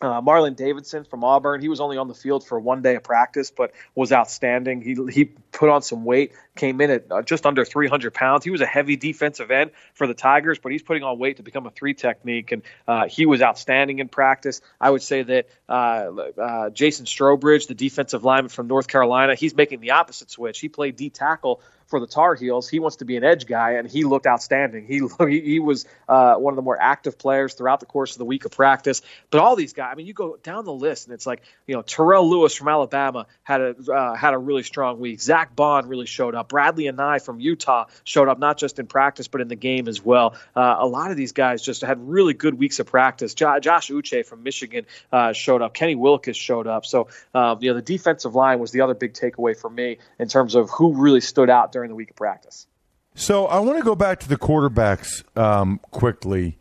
Uh, 0.02 0.20
Marlon 0.20 0.56
Davidson 0.56 1.04
from 1.04 1.24
Auburn, 1.24 1.62
he 1.62 1.70
was 1.70 1.80
only 1.80 1.98
on 1.98 2.08
the 2.08 2.16
field 2.16 2.46
for 2.46 2.60
one 2.60 2.82
day 2.82 2.96
of 2.96 3.04
practice, 3.04 3.52
but 3.52 3.72
was 3.94 4.12
outstanding. 4.12 4.82
He 4.82 4.98
he 5.12 5.26
put 5.26 5.70
on 5.70 5.84
some 5.84 6.06
weight, 6.06 6.32
came 6.56 6.82
in 6.82 6.90
at 6.90 7.12
uh, 7.12 7.22
just 7.22 7.46
under 7.46 7.64
300 7.64 8.12
pounds. 8.12 8.44
He 8.44 8.50
was 8.50 8.62
a 8.62 8.66
heavy 8.66 8.96
defensive 8.96 9.52
end 9.52 9.70
for 9.94 10.08
the 10.08 10.16
Tigers, 10.16 10.58
but 10.58 10.72
he's 10.72 10.82
putting 10.82 11.04
on 11.04 11.20
weight 11.20 11.38
to 11.38 11.44
become 11.44 11.68
a 11.68 11.70
three 11.70 11.94
technique, 11.94 12.52
and 12.52 12.64
uh, 12.88 13.08
he 13.08 13.28
was 13.28 13.44
outstanding 13.44 14.00
in 14.00 14.08
practice. 14.08 14.62
I 14.80 14.90
would 14.90 15.04
say 15.04 15.22
that 15.22 15.48
uh, 15.70 15.72
uh, 15.72 16.70
Jason 16.72 17.06
Strowbridge, 17.06 17.68
the 17.68 17.76
defensive 17.76 18.24
lineman 18.24 18.50
from 18.50 18.68
North 18.68 18.88
Carolina, 18.88 19.36
he's 19.36 19.56
making 19.56 19.82
the 19.82 19.92
opposite 19.92 20.32
switch. 20.32 20.60
He 20.60 20.68
played 20.68 20.96
D 20.96 21.12
tackle 21.12 21.62
for 21.92 22.00
the 22.00 22.08
Tar 22.08 22.34
Heels. 22.34 22.68
He 22.68 22.80
wants 22.80 22.98
to 22.98 23.06
be 23.06 23.18
an 23.18 23.24
edge 23.24 23.46
guy, 23.46 23.74
and 23.74 23.88
he 23.88 24.04
looked 24.04 24.26
outstanding. 24.26 24.88
He 24.92 25.40
he, 25.42 25.60
was 25.60 25.86
uh, 26.08 26.36
one 26.36 26.54
of 26.54 26.56
the 26.56 26.62
more 26.62 26.80
active 26.82 27.18
players 27.18 27.54
throughout 27.54 27.82
the 27.82 27.86
course 27.86 28.14
of 28.14 28.18
the 28.18 28.26
week 28.26 28.46
of 28.46 28.52
practice. 28.52 29.02
But 29.30 29.42
all 29.42 29.56
these 29.56 29.74
guys, 29.74 29.90
I 29.92 29.96
mean, 29.96 30.08
you 30.08 30.14
go 30.14 30.38
down 30.42 30.66
the 30.66 30.74
list, 30.74 31.08
and 31.08 31.14
it's 31.14 31.28
like 31.28 31.42
you 31.68 31.76
know 31.76 31.82
Terrell 31.82 32.30
Lewis 32.30 32.56
from 32.56 32.70
Alabama 32.70 33.28
had 33.44 33.62
a 33.62 33.76
uh, 33.92 34.16
had 34.16 34.34
a 34.34 34.38
really 34.38 34.64
strong 34.64 35.00
week. 35.00 35.22
Zack 35.22 35.56
Baun 35.56 35.88
really 35.88 36.06
showed 36.06 36.34
up. 36.34 36.50
Bradlee 36.50 36.92
Anae 36.92 37.24
from 37.24 37.40
Utah 37.40 37.86
showed 38.04 38.30
up 38.30 38.40
not 38.40 38.58
just 38.58 38.80
in 38.80 38.88
practice 38.88 39.28
but 39.28 39.42
in 39.42 39.48
the 39.48 39.56
game 39.56 39.88
as 39.88 40.04
well. 40.04 40.36
Uh, 40.56 40.78
a 40.80 40.88
lot 40.88 41.12
of 41.12 41.18
these 41.18 41.34
guys 41.34 41.62
just 41.62 41.82
had 41.82 42.08
really 42.08 42.34
good 42.34 42.56
weeks 42.58 42.80
of 42.80 42.88
practice. 42.88 43.34
Jo- 43.34 43.60
Josh 43.60 43.90
Uche 43.90 44.26
from 44.26 44.44
Michigan 44.44 44.86
uh, 45.12 45.34
showed 45.34 45.62
up. 45.62 45.74
Kenny 45.74 45.96
Willekes 45.96 46.36
showed 46.36 46.68
up. 46.68 46.86
So 46.86 47.08
um, 47.34 47.60
you 47.62 47.70
know 47.70 47.76
the 47.76 47.82
defensive 47.82 48.36
line 48.36 48.60
was 48.60 48.72
the 48.72 48.82
other 48.82 48.94
big 48.94 49.14
takeaway 49.14 49.58
for 49.58 49.70
me 49.70 49.98
in 50.20 50.28
terms 50.28 50.56
of 50.56 50.70
who 50.70 50.94
really 50.94 51.22
stood 51.22 51.50
out 51.50 51.72
during 51.72 51.81
the 51.90 51.96
week 51.96 52.10
of 52.12 52.16
practice. 52.16 52.68
So 53.16 53.46
I 53.46 53.60
want 53.60 53.78
to 53.78 53.84
go 53.84 53.96
back 53.96 54.20
to 54.22 54.30
the 54.30 54.38
quarterbacks 54.38 55.24
um, 55.38 55.80
quickly 55.92 56.58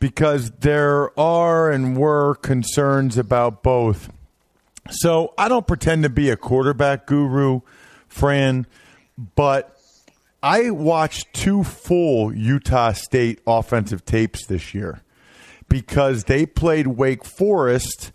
because 0.00 0.50
there 0.50 1.18
are 1.18 1.70
and 1.70 1.96
were 1.96 2.34
concerns 2.36 3.16
about 3.16 3.62
both. 3.62 4.10
So 4.90 5.32
I 5.38 5.48
don't 5.48 5.66
pretend 5.66 6.02
to 6.02 6.08
be 6.08 6.28
a 6.28 6.36
quarterback 6.36 7.06
guru, 7.06 7.60
Fran, 8.08 8.66
but 9.36 9.78
I 10.42 10.70
watched 10.70 11.32
two 11.32 11.62
full 11.62 12.34
Utah 12.34 12.92
State 12.92 13.40
offensive 13.46 14.04
tapes 14.04 14.44
this 14.46 14.74
year 14.74 15.02
because 15.68 16.24
they 16.24 16.46
played 16.46 16.88
Wake 16.88 17.24
Forest 17.24 18.10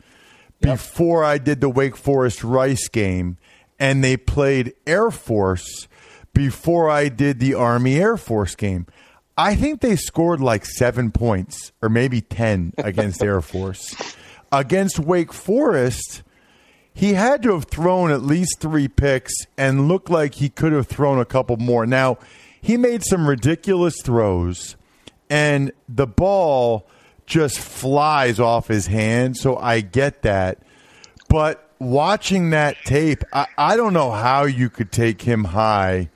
before 0.59 1.23
I 1.23 1.37
did 1.37 1.61
the 1.61 1.69
Wake 1.69 1.95
Forest 1.95 2.43
Rice 2.43 2.89
game, 2.89 3.37
and 3.79 4.03
they 4.03 4.17
played 4.17 4.73
Air 4.85 5.09
Force 5.09 5.87
before 6.38 6.88
I 6.88 7.10
did 7.10 7.39
the 7.39 7.56
Army 7.56 7.96
Air 7.96 8.15
Force 8.15 8.53
game. 8.53 8.86
I 9.36 9.56
think 9.56 9.82
they 9.82 9.96
scored 9.96 10.39
like 10.39 10.65
seven 10.67 11.12
points 11.12 11.72
or 11.82 11.89
maybe 11.89 12.22
10 12.22 12.74
against 12.77 13.24
Air 13.24 13.41
Force. 13.41 13.96
Against 14.51 15.00
Wake 15.00 15.34
Forest, 15.34 16.22
he 16.94 17.15
had 17.15 17.41
to 17.41 17.53
have 17.53 17.65
thrown 17.65 18.12
at 18.12 18.22
least 18.22 18.60
three 18.60 18.88
picks 18.88 19.34
and 19.58 19.88
looked 19.88 20.12
like 20.12 20.36
he 20.36 20.48
could 20.48 20.74
have 20.74 20.86
thrown 20.86 21.17
a 21.17 21.25
couple 21.25 21.58
more. 21.58 21.88
Now, 21.88 22.20
he 22.62 22.77
made 22.77 23.03
some 23.03 23.27
ridiculous 23.27 23.96
throws, 24.03 24.75
and 25.32 25.72
the 25.89 26.06
ball 26.06 26.88
just 27.25 27.58
flies 27.58 28.39
off 28.39 28.67
his 28.67 28.86
hand. 28.86 29.38
So 29.38 29.58
I 29.58 29.82
get 29.82 30.22
that. 30.22 30.60
But 31.29 31.67
watching 31.79 32.51
that 32.51 32.77
tape, 32.86 33.24
I, 33.34 33.48
I 33.58 33.75
don't 33.75 33.94
know 33.94 34.12
how 34.12 34.44
you 34.44 34.70
could 34.70 34.91
take 34.91 35.24
him 35.24 35.46
high 35.46 36.10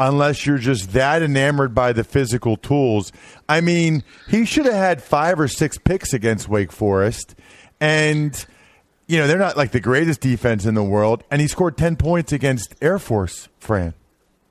unless 0.00 0.46
you're 0.46 0.58
just 0.58 0.94
that 0.94 1.22
enamored 1.22 1.74
by 1.74 1.92
the 1.92 2.02
physical 2.02 2.56
tools. 2.56 3.12
I 3.48 3.60
mean, 3.60 4.02
he 4.28 4.46
should 4.46 4.64
have 4.64 4.74
had 4.74 5.02
five 5.02 5.38
or 5.38 5.46
six 5.46 5.76
picks 5.76 6.14
against 6.14 6.48
Wake 6.48 6.72
Forest. 6.72 7.34
And, 7.80 8.44
you 9.06 9.18
know, 9.18 9.26
they're 9.26 9.38
not 9.38 9.58
like 9.58 9.72
the 9.72 9.80
greatest 9.80 10.22
defense 10.22 10.64
in 10.64 10.74
the 10.74 10.82
world. 10.82 11.22
And 11.30 11.40
he 11.40 11.46
scored 11.46 11.76
10 11.76 11.96
points 11.96 12.32
against 12.32 12.74
Air 12.80 12.98
Force, 12.98 13.48
Fran. 13.58 13.92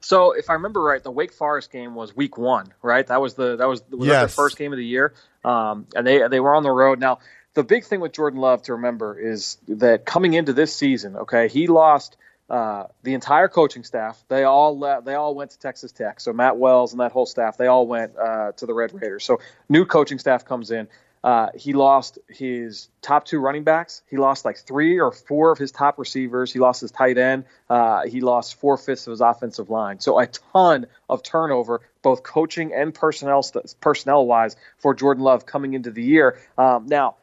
So 0.02 0.32
if 0.32 0.50
I 0.50 0.54
remember 0.54 0.82
right, 0.82 1.04
the 1.04 1.12
Wake 1.12 1.34
Forest 1.34 1.72
game 1.72 1.96
was 1.96 2.16
week 2.16 2.38
one, 2.38 2.72
right? 2.84 3.06
That 3.06 3.20
was 3.20 3.34
the 3.34 3.58
that 3.58 3.68
was, 3.68 3.84
was 3.90 4.08
yes. 4.08 4.22
that 4.22 4.26
the 4.28 4.32
first 4.32 4.58
game 4.58 4.72
of 4.72 4.78
the 4.78 4.86
year, 4.86 5.14
um, 5.44 5.88
and 5.94 6.08
they 6.08 6.26
they 6.30 6.40
were 6.40 6.56
on 6.56 6.64
the 6.64 6.72
road. 6.72 7.00
Now 7.00 7.20
the 7.54 7.64
big 7.64 7.84
thing 7.84 8.00
with 8.00 8.14
Jordan 8.14 8.40
Love 8.40 8.62
to 8.64 8.74
remember 8.74 9.20
is 9.20 9.58
that 9.68 10.06
coming 10.06 10.34
into 10.34 10.54
this 10.54 10.74
season, 10.74 11.18
okay, 11.18 11.50
he 11.50 11.68
lost 11.68 12.16
uh, 12.50 12.86
the 13.04 13.14
entire 13.14 13.48
coaching 13.48 13.84
staff. 13.84 14.24
They 14.28 14.44
all 14.44 14.78
le- 14.80 15.02
they 15.04 15.16
all 15.16 15.36
went 15.36 15.52
to 15.52 15.60
Texas 15.60 15.92
Tech. 15.92 16.20
So 16.20 16.34
Matt 16.34 16.58
Wells 16.58 16.94
and 16.94 17.00
that 17.00 17.12
whole 17.12 17.26
staff, 17.26 17.58
they 17.58 17.68
all 17.68 17.86
went 17.86 18.18
uh, 18.18 18.54
to 18.54 18.66
the 18.66 18.74
Red 18.74 18.94
Raiders. 18.94 19.24
So 19.24 19.40
new 19.68 19.86
coaching 19.86 20.20
staff 20.20 20.46
comes 20.46 20.72
in. 20.72 20.88
Uh, 21.24 21.50
he 21.54 21.74
lost 21.74 22.18
his 22.30 22.88
top 23.02 23.26
two 23.26 23.40
running 23.40 23.64
backs. 23.64 24.02
He 24.10 24.18
lost 24.18 24.46
like 24.46 24.58
three 24.58 25.00
or 25.00 25.12
four 25.12 25.52
of 25.52 25.58
his 25.58 25.72
top 25.72 26.00
receivers. 26.00 26.54
He 26.54 26.60
lost 26.60 26.82
his 26.82 26.92
tight 26.92 27.18
end. 27.18 27.44
Uh, 27.70 28.08
he 28.08 28.22
lost 28.22 28.56
four 28.56 28.78
fifths 28.78 29.06
of 29.06 29.12
his 29.12 29.22
offensive 29.22 29.70
line. 29.70 30.00
So 30.00 30.18
a 30.18 30.28
ton 30.28 30.88
of 31.10 31.22
turnover, 31.22 31.82
both 32.02 32.24
coaching 32.24 32.74
and 32.74 32.94
personnel 32.94 33.44
personnel 33.82 34.26
wise, 34.26 34.56
for 34.78 34.94
Jordan 34.94 35.24
Love 35.24 35.46
coming 35.46 35.74
into 35.74 35.92
the 35.92 36.04
year. 36.04 36.40
Um, 36.58 36.88
now 36.88 37.16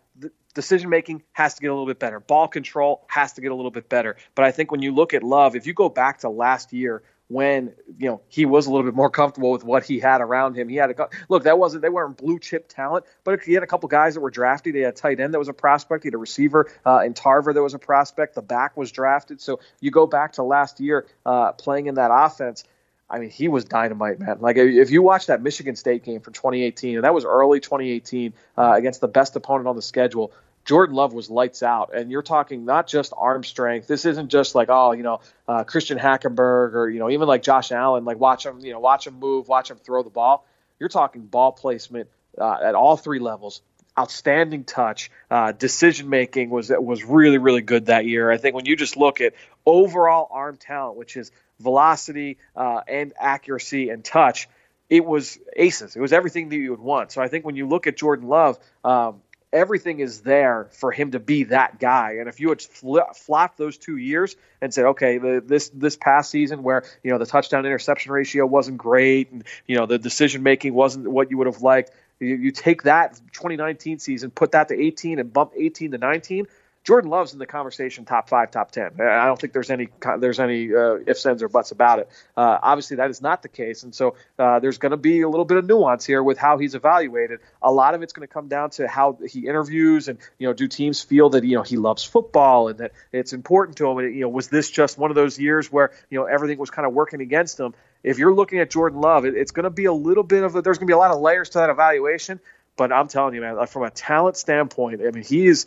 decision 0.57 0.91
making 0.91 1.23
has 1.33 1.55
to 1.55 1.61
get 1.61 1.69
a 1.69 1.73
little 1.73 1.87
bit 1.87 2.01
better. 2.01 2.19
Ball 2.19 2.49
control 2.49 3.05
has 3.07 3.35
to 3.35 3.41
get 3.41 3.53
a 3.53 3.55
little 3.55 3.71
bit 3.71 3.89
better. 3.89 4.17
But 4.35 4.47
I 4.47 4.51
think 4.51 4.73
when 4.73 4.83
you 4.83 4.93
look 4.93 5.15
at 5.15 5.23
Love, 5.23 5.55
if 5.55 5.67
you 5.67 5.75
go 5.75 5.89
back 5.89 6.21
to 6.21 6.29
last 6.29 6.73
year 6.73 7.03
when 7.29 7.73
you 7.99 8.09
know 8.09 8.21
he 8.29 8.47
was 8.47 8.67
a 8.67 8.71
little 8.71 8.85
bit 8.85 8.95
more 8.95 9.11
comfortable 9.11 9.51
with 9.51 9.65
what 9.65 9.85
he 9.85 9.99
had 9.99 10.21
around 10.21 10.57
him. 10.57 10.69
He 10.69 10.77
had 10.77 10.91
a 10.91 11.09
look 11.29 11.45
that 11.45 11.59
wasn't 11.59 11.83
they 11.83 11.89
weren't 11.89 12.17
blue 12.17 12.39
chip 12.39 12.69
talent, 12.69 13.05
but 13.25 13.43
he 13.43 13.53
had 13.53 13.63
a 13.63 13.67
couple 13.67 13.89
guys 13.89 14.15
that 14.15 14.21
were 14.21 14.31
drafted. 14.31 14.75
He 14.75 14.83
had 14.83 14.95
a 14.95 14.97
tight 14.97 15.19
end 15.19 15.35
that 15.35 15.39
was 15.39 15.49
a 15.49 15.53
prospect. 15.53 16.05
He 16.05 16.09
had 16.09 16.15
a 16.15 16.19
receiver 16.19 16.71
uh, 16.85 17.03
in 17.05 17.15
Tarver 17.15 17.53
that 17.53 17.63
was 17.63 17.75
a 17.75 17.79
prospect. 17.79 18.35
The 18.35 18.43
back 18.43 18.77
was 18.77 18.93
drafted. 18.93 19.41
So 19.41 19.61
you 19.81 19.91
go 19.91 20.07
back 20.07 20.35
to 20.35 20.43
last 20.43 20.79
year 20.79 21.07
uh, 21.25 21.53
playing 21.53 21.87
in 21.87 21.97
that 21.97 22.11
offense. 22.13 22.65
I 23.09 23.21
mean, 23.21 23.31
he 23.31 23.47
was 23.47 23.65
dynamite, 23.65 24.19
man. 24.19 24.39
Like 24.41 24.57
if 24.57 24.91
you 24.91 25.01
watch 25.01 25.27
that 25.27 25.41
Michigan 25.41 25.77
State 25.77 26.03
game 26.03 26.21
from 26.21 26.33
2018, 26.33 26.97
and 26.97 27.05
that 27.05 27.15
was 27.15 27.25
early 27.25 27.61
2018 27.61 28.35
uh, 28.59 28.73
against 28.77 29.01
the 29.01 29.09
best 29.09 29.37
opponent 29.37 29.69
on 29.69 29.77
the 29.77 29.83
schedule. 29.83 30.33
Jordan 30.67 30.97
Love 30.97 31.15
was 31.15 31.31
lights 31.31 31.63
out, 31.63 31.95
and 31.95 32.11
you're 32.11 32.23
talking 32.23 32.65
not 32.65 32.89
just 32.89 33.13
arm 33.17 33.45
strength. 33.45 33.87
This 33.87 34.05
isn't 34.05 34.31
just 34.31 34.57
like 34.57 34.69
oh, 34.69 34.93
you 34.93 35.05
know, 35.05 35.21
uh, 35.47 35.63
Christian 35.63 35.97
Hackenberg 35.97 36.75
or 36.75 36.91
you 36.91 36.99
know 36.99 37.09
even 37.09 37.29
like 37.29 37.43
Josh 37.43 37.71
Allen. 37.71 38.05
Like 38.05 38.19
watch 38.19 38.45
him, 38.45 38.59
you 38.59 38.73
know, 38.73 38.81
watch 38.81 39.07
him 39.07 39.15
move, 39.19 39.47
watch 39.49 39.71
him 39.71 39.79
throw 39.79 40.03
the 40.03 40.11
ball. 40.11 40.45
You're 40.81 40.89
talking 40.89 41.23
ball 41.23 41.53
placement 41.53 42.09
uh, 42.37 42.59
at 42.63 42.75
all 42.75 42.97
three 42.97 43.21
levels. 43.21 43.63
Outstanding 43.99 44.65
touch, 44.65 45.11
uh, 45.31 45.53
decision 45.53 46.11
making 46.11 46.51
was 46.51 46.71
was 46.71 47.05
really 47.05 47.39
really 47.39 47.63
good 47.63 47.87
that 47.87 48.05
year. 48.05 48.31
I 48.31 48.37
think 48.37 48.55
when 48.55 48.67
you 48.67 48.77
just 48.77 48.97
look 48.97 49.21
at 49.21 49.35
overall 49.65 50.29
arm 50.31 50.57
talent, 50.57 50.99
which 50.99 51.17
is 51.17 51.31
velocity 51.61 52.39
uh, 52.57 52.81
and 52.89 53.15
accuracy 53.19 53.89
and 53.89 54.05
touch, 54.05 54.49
it 54.91 55.05
was 55.05 55.39
aces. 55.55 55.97
It 55.97 56.01
was 56.01 56.13
everything 56.13 56.49
that 56.51 56.57
you 56.57 56.71
would 56.71 56.81
want. 56.81 57.13
So 57.13 57.23
I 57.23 57.29
think 57.29 57.45
when 57.45 57.57
you 57.57 57.67
look 57.67 57.87
at 57.87 57.97
Jordan 57.97 58.29
Love, 58.29 58.59
um, 58.85 59.23
everything 59.57 60.01
is 60.01 60.21
there 60.21 60.69
for 60.73 60.93
him 60.93 61.13
to 61.13 61.19
be 61.19 61.45
that 61.45 61.81
guy. 61.81 62.17
And 62.21 62.29
if 62.29 62.41
you 62.41 62.51
had 62.51 62.61
flopped 62.61 63.57
those 63.57 63.79
two 63.79 63.97
years 63.97 64.37
and 64.61 64.73
said, 64.73 64.85
okay, 64.85 65.19
the, 65.19 65.43
this 65.45 65.71
this 65.71 65.97
past 65.97 66.31
season 66.31 66.63
where 66.63 66.85
you 67.03 67.11
know 67.11 67.19
the 67.19 67.27
touchdown 67.27 67.65
interception 67.65 68.13
ratio 68.13 68.45
wasn't 68.45 68.79
great, 68.79 69.33
and 69.33 69.45
you 69.67 69.77
know 69.77 69.87
the 69.87 69.99
decision 69.99 70.43
making 70.43 70.75
wasn't 70.75 71.09
what 71.09 71.31
you 71.31 71.39
would 71.39 71.47
have 71.47 71.63
liked, 71.63 71.91
you, 72.21 72.37
you 72.37 72.51
take 72.51 72.83
that 72.83 73.21
2019 73.33 73.99
season, 73.99 74.31
put 74.31 74.53
that 74.53 74.69
to 74.69 74.81
18, 74.81 75.19
and 75.19 75.33
bump 75.33 75.53
18 75.57 75.93
to 75.93 75.99
19 75.99 76.47
Jordan 76.87 77.11
Love's 77.11 77.33
in 77.33 77.41
the 77.41 77.47
conversation, 77.47 78.05
top 78.05 78.29
five, 78.29 78.53
top 78.53 78.71
ten. 78.71 78.93
I 79.01 79.27
don't 79.27 79.41
think 79.41 79.53
there's 79.53 79.71
any 79.71 79.89
there's 80.21 80.39
any 80.39 80.73
uh, 80.73 80.99
ifs, 81.05 81.27
ands, 81.27 81.43
or 81.43 81.49
buts 81.49 81.73
about 81.73 81.99
it. 81.99 82.09
Uh, 82.37 82.59
obviously, 82.63 82.99
that 82.99 83.11
is 83.11 83.21
not 83.21 83.43
the 83.43 83.49
case, 83.49 83.83
and 83.83 83.93
so 83.93 84.15
uh, 84.39 84.61
there's 84.61 84.79
going 84.79 84.93
to 84.93 84.97
be 84.97 85.23
a 85.23 85.29
little 85.29 85.45
bit 85.45 85.57
of 85.57 85.67
nuance 85.67 86.07
here 86.07 86.23
with 86.23 86.39
how 86.39 86.59
he's 86.59 86.77
evaluated. 86.77 87.41
A 87.61 87.73
lot 87.73 87.95
of 87.95 88.03
it's 88.03 88.13
going 88.13 88.27
to 88.27 88.33
come 88.33 88.47
down 88.47 88.71
to 88.71 88.87
how 88.87 89.19
he 89.29 89.49
interviews, 89.49 90.07
and 90.07 90.21
you 90.39 90.47
know, 90.47 90.53
do 90.53 90.69
teams 90.69 91.03
feel 91.03 91.31
that 91.31 91.43
you 91.43 91.57
know 91.57 91.65
he 91.65 91.77
loves 91.77 92.05
football 92.05 92.69
and 92.69 92.79
that 92.79 92.93
it's 93.11 93.33
important 93.33 93.79
to 93.79 93.91
him? 93.91 93.99
And, 93.99 94.15
you 94.15 94.21
know, 94.21 94.29
was 94.29 94.47
this 94.47 94.71
just 94.71 94.97
one 94.97 95.11
of 95.11 95.17
those 95.17 95.41
years 95.41 95.73
where 95.73 95.91
you 96.09 96.21
know 96.21 96.27
everything 96.27 96.57
was 96.57 96.71
kind 96.71 96.87
of 96.87 96.93
working 96.95 97.21
against 97.21 97.59
him? 97.59 97.75
If 98.05 98.19
you're 98.19 98.33
looking 98.33 98.61
at 98.61 98.71
Jordan 98.71 99.01
Love, 99.01 99.25
it, 99.25 99.35
it's 99.35 99.51
going 99.51 99.65
to 99.65 99.71
be 99.71 99.87
a 99.87 99.93
little 99.93 100.23
bit 100.23 100.45
of 100.45 100.55
a, 100.55 100.63
there's 100.63 100.79
going 100.79 100.87
to 100.87 100.91
be 100.93 100.95
a 100.95 100.99
lot 100.99 101.11
of 101.11 101.21
layers 101.21 101.49
to 101.51 101.59
that 101.59 101.71
evaluation. 101.71 102.39
But 102.77 102.93
I'm 102.93 103.09
telling 103.09 103.35
you, 103.35 103.41
man, 103.41 103.67
from 103.67 103.83
a 103.83 103.91
talent 103.91 104.37
standpoint, 104.37 105.01
I 105.01 105.11
mean, 105.11 105.25
he 105.25 105.47
is 105.47 105.67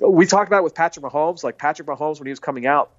we 0.00 0.26
talked 0.26 0.48
about 0.48 0.58
it 0.58 0.64
with 0.64 0.74
Patrick 0.74 1.04
Mahomes. 1.04 1.44
Like 1.44 1.58
Patrick 1.58 1.88
Mahomes, 1.88 2.18
when 2.18 2.26
he 2.26 2.32
was 2.32 2.40
coming 2.40 2.66
out, 2.66 2.90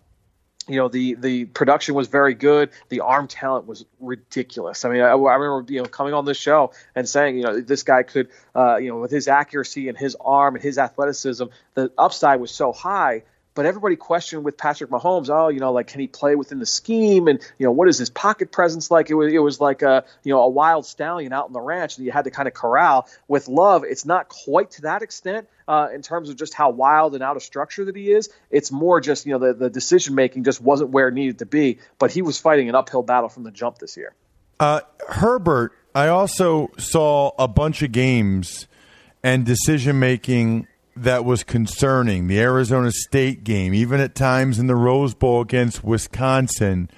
you 0.68 0.78
know 0.78 0.88
the 0.88 1.16
the 1.16 1.46
production 1.46 1.96
was 1.96 2.08
very 2.08 2.34
good. 2.34 2.70
The 2.90 3.02
arm 3.02 3.28
talent 3.28 3.68
was 3.68 3.86
ridiculous. 4.00 4.86
I 4.86 4.90
mean, 4.90 5.02
I, 5.02 5.12
I, 5.12 5.36
remember 5.36 5.72
you 5.72 5.82
know 5.82 5.88
coming 5.88 6.14
on 6.14 6.26
this 6.26 6.38
show 6.38 6.72
and 6.96 7.08
saying 7.08 7.38
you 7.38 7.44
know 7.44 7.62
this 7.62 7.84
guy 7.84 8.04
could 8.04 8.30
uh, 8.56 8.78
you 8.78 8.90
know 8.90 9.00
with 9.00 9.12
his 9.12 9.28
accuracy 9.28 9.90
and 9.90 9.98
his 9.98 10.16
arm 10.20 10.56
and 10.56 10.64
his 10.64 10.78
athleticism, 10.78 11.46
the 11.76 11.92
upside 11.98 12.40
was 12.40 12.52
so 12.52 12.72
high 12.72 13.24
but 13.56 13.66
everybody 13.66 13.96
questioned 13.96 14.44
with 14.44 14.58
Patrick 14.58 14.90
Mahomes, 14.90 15.30
oh, 15.30 15.48
you 15.48 15.62
know, 15.62 15.72
like 15.72 15.88
can 15.88 16.02
he 16.02 16.08
play 16.08 16.36
within 16.36 16.60
the 16.60 16.66
scheme, 16.66 17.28
and 17.28 17.40
you 17.58 17.66
know, 17.66 17.72
what 17.72 17.88
is 17.88 17.98
his 17.98 18.10
pocket 18.10 18.52
presence 18.52 18.92
like? 18.92 19.10
It 19.10 19.16
was 19.16 19.34
it 19.34 19.40
was 19.40 19.62
like 19.62 19.82
a 19.82 20.04
you 20.24 20.34
know 20.34 20.42
a 20.42 20.50
wild 20.50 20.86
stallion 20.86 21.32
out 21.32 21.48
in 21.48 21.54
the 21.54 21.62
ranch 21.62 21.96
that 21.96 22.04
you 22.04 22.12
had 22.12 22.26
to 22.26 22.32
kind 22.32 22.48
of 22.48 22.54
corral. 22.54 23.08
With 23.30 23.48
Love, 23.48 23.86
it's 23.86 24.06
not 24.06 24.28
quite 24.28 24.72
to 24.72 24.82
that 24.84 25.02
extent 25.02 25.48
uh, 25.70 25.88
in 25.94 26.02
terms 26.02 26.30
of 26.30 26.36
just 26.36 26.54
how 26.54 26.70
wild 26.70 27.16
and 27.16 27.24
out 27.24 27.38
of 27.38 27.44
structure 27.44 27.86
that 27.86 27.96
he 27.96 28.12
is. 28.12 28.30
It's 28.52 28.72
more 28.72 29.00
just 29.00 29.26
you 29.26 29.32
know 29.32 29.40
the 29.40 29.54
the 29.54 29.70
decision 29.70 30.16
making 30.16 30.44
just 30.44 30.62
wasn't 30.62 30.90
where 30.90 31.08
it 31.08 31.14
needed 31.14 31.40
to 31.40 31.46
be, 31.46 31.80
but 31.98 32.12
he 32.12 32.22
was 32.22 32.38
fighting 32.38 32.68
an 32.68 32.76
uphill 32.76 33.04
battle 33.04 33.30
from 33.30 33.44
the 33.44 33.52
jump 33.52 33.80
this 33.80 33.96
year. 33.96 34.14
Uh, 34.60 34.82
Herbert, 35.08 35.72
I 35.94 36.10
also 36.10 36.72
saw 36.78 37.32
a 37.40 37.48
bunch 37.48 37.82
of 37.82 37.94
games 37.94 38.68
and 39.24 39.46
decision 39.46 39.98
making 40.00 40.68
that 40.96 41.26
was 41.26 41.44
concerning. 41.44 42.28
The 42.28 42.40
Arizona 42.40 42.92
State 42.92 43.44
game, 43.44 43.74
even 43.74 44.00
at 44.00 44.16
times 44.16 44.60
in 44.60 44.68
the 44.68 44.76
Rose 44.76 45.14
Bowl 45.14 45.42
against 45.42 45.84
Wisconsin, 45.84 46.90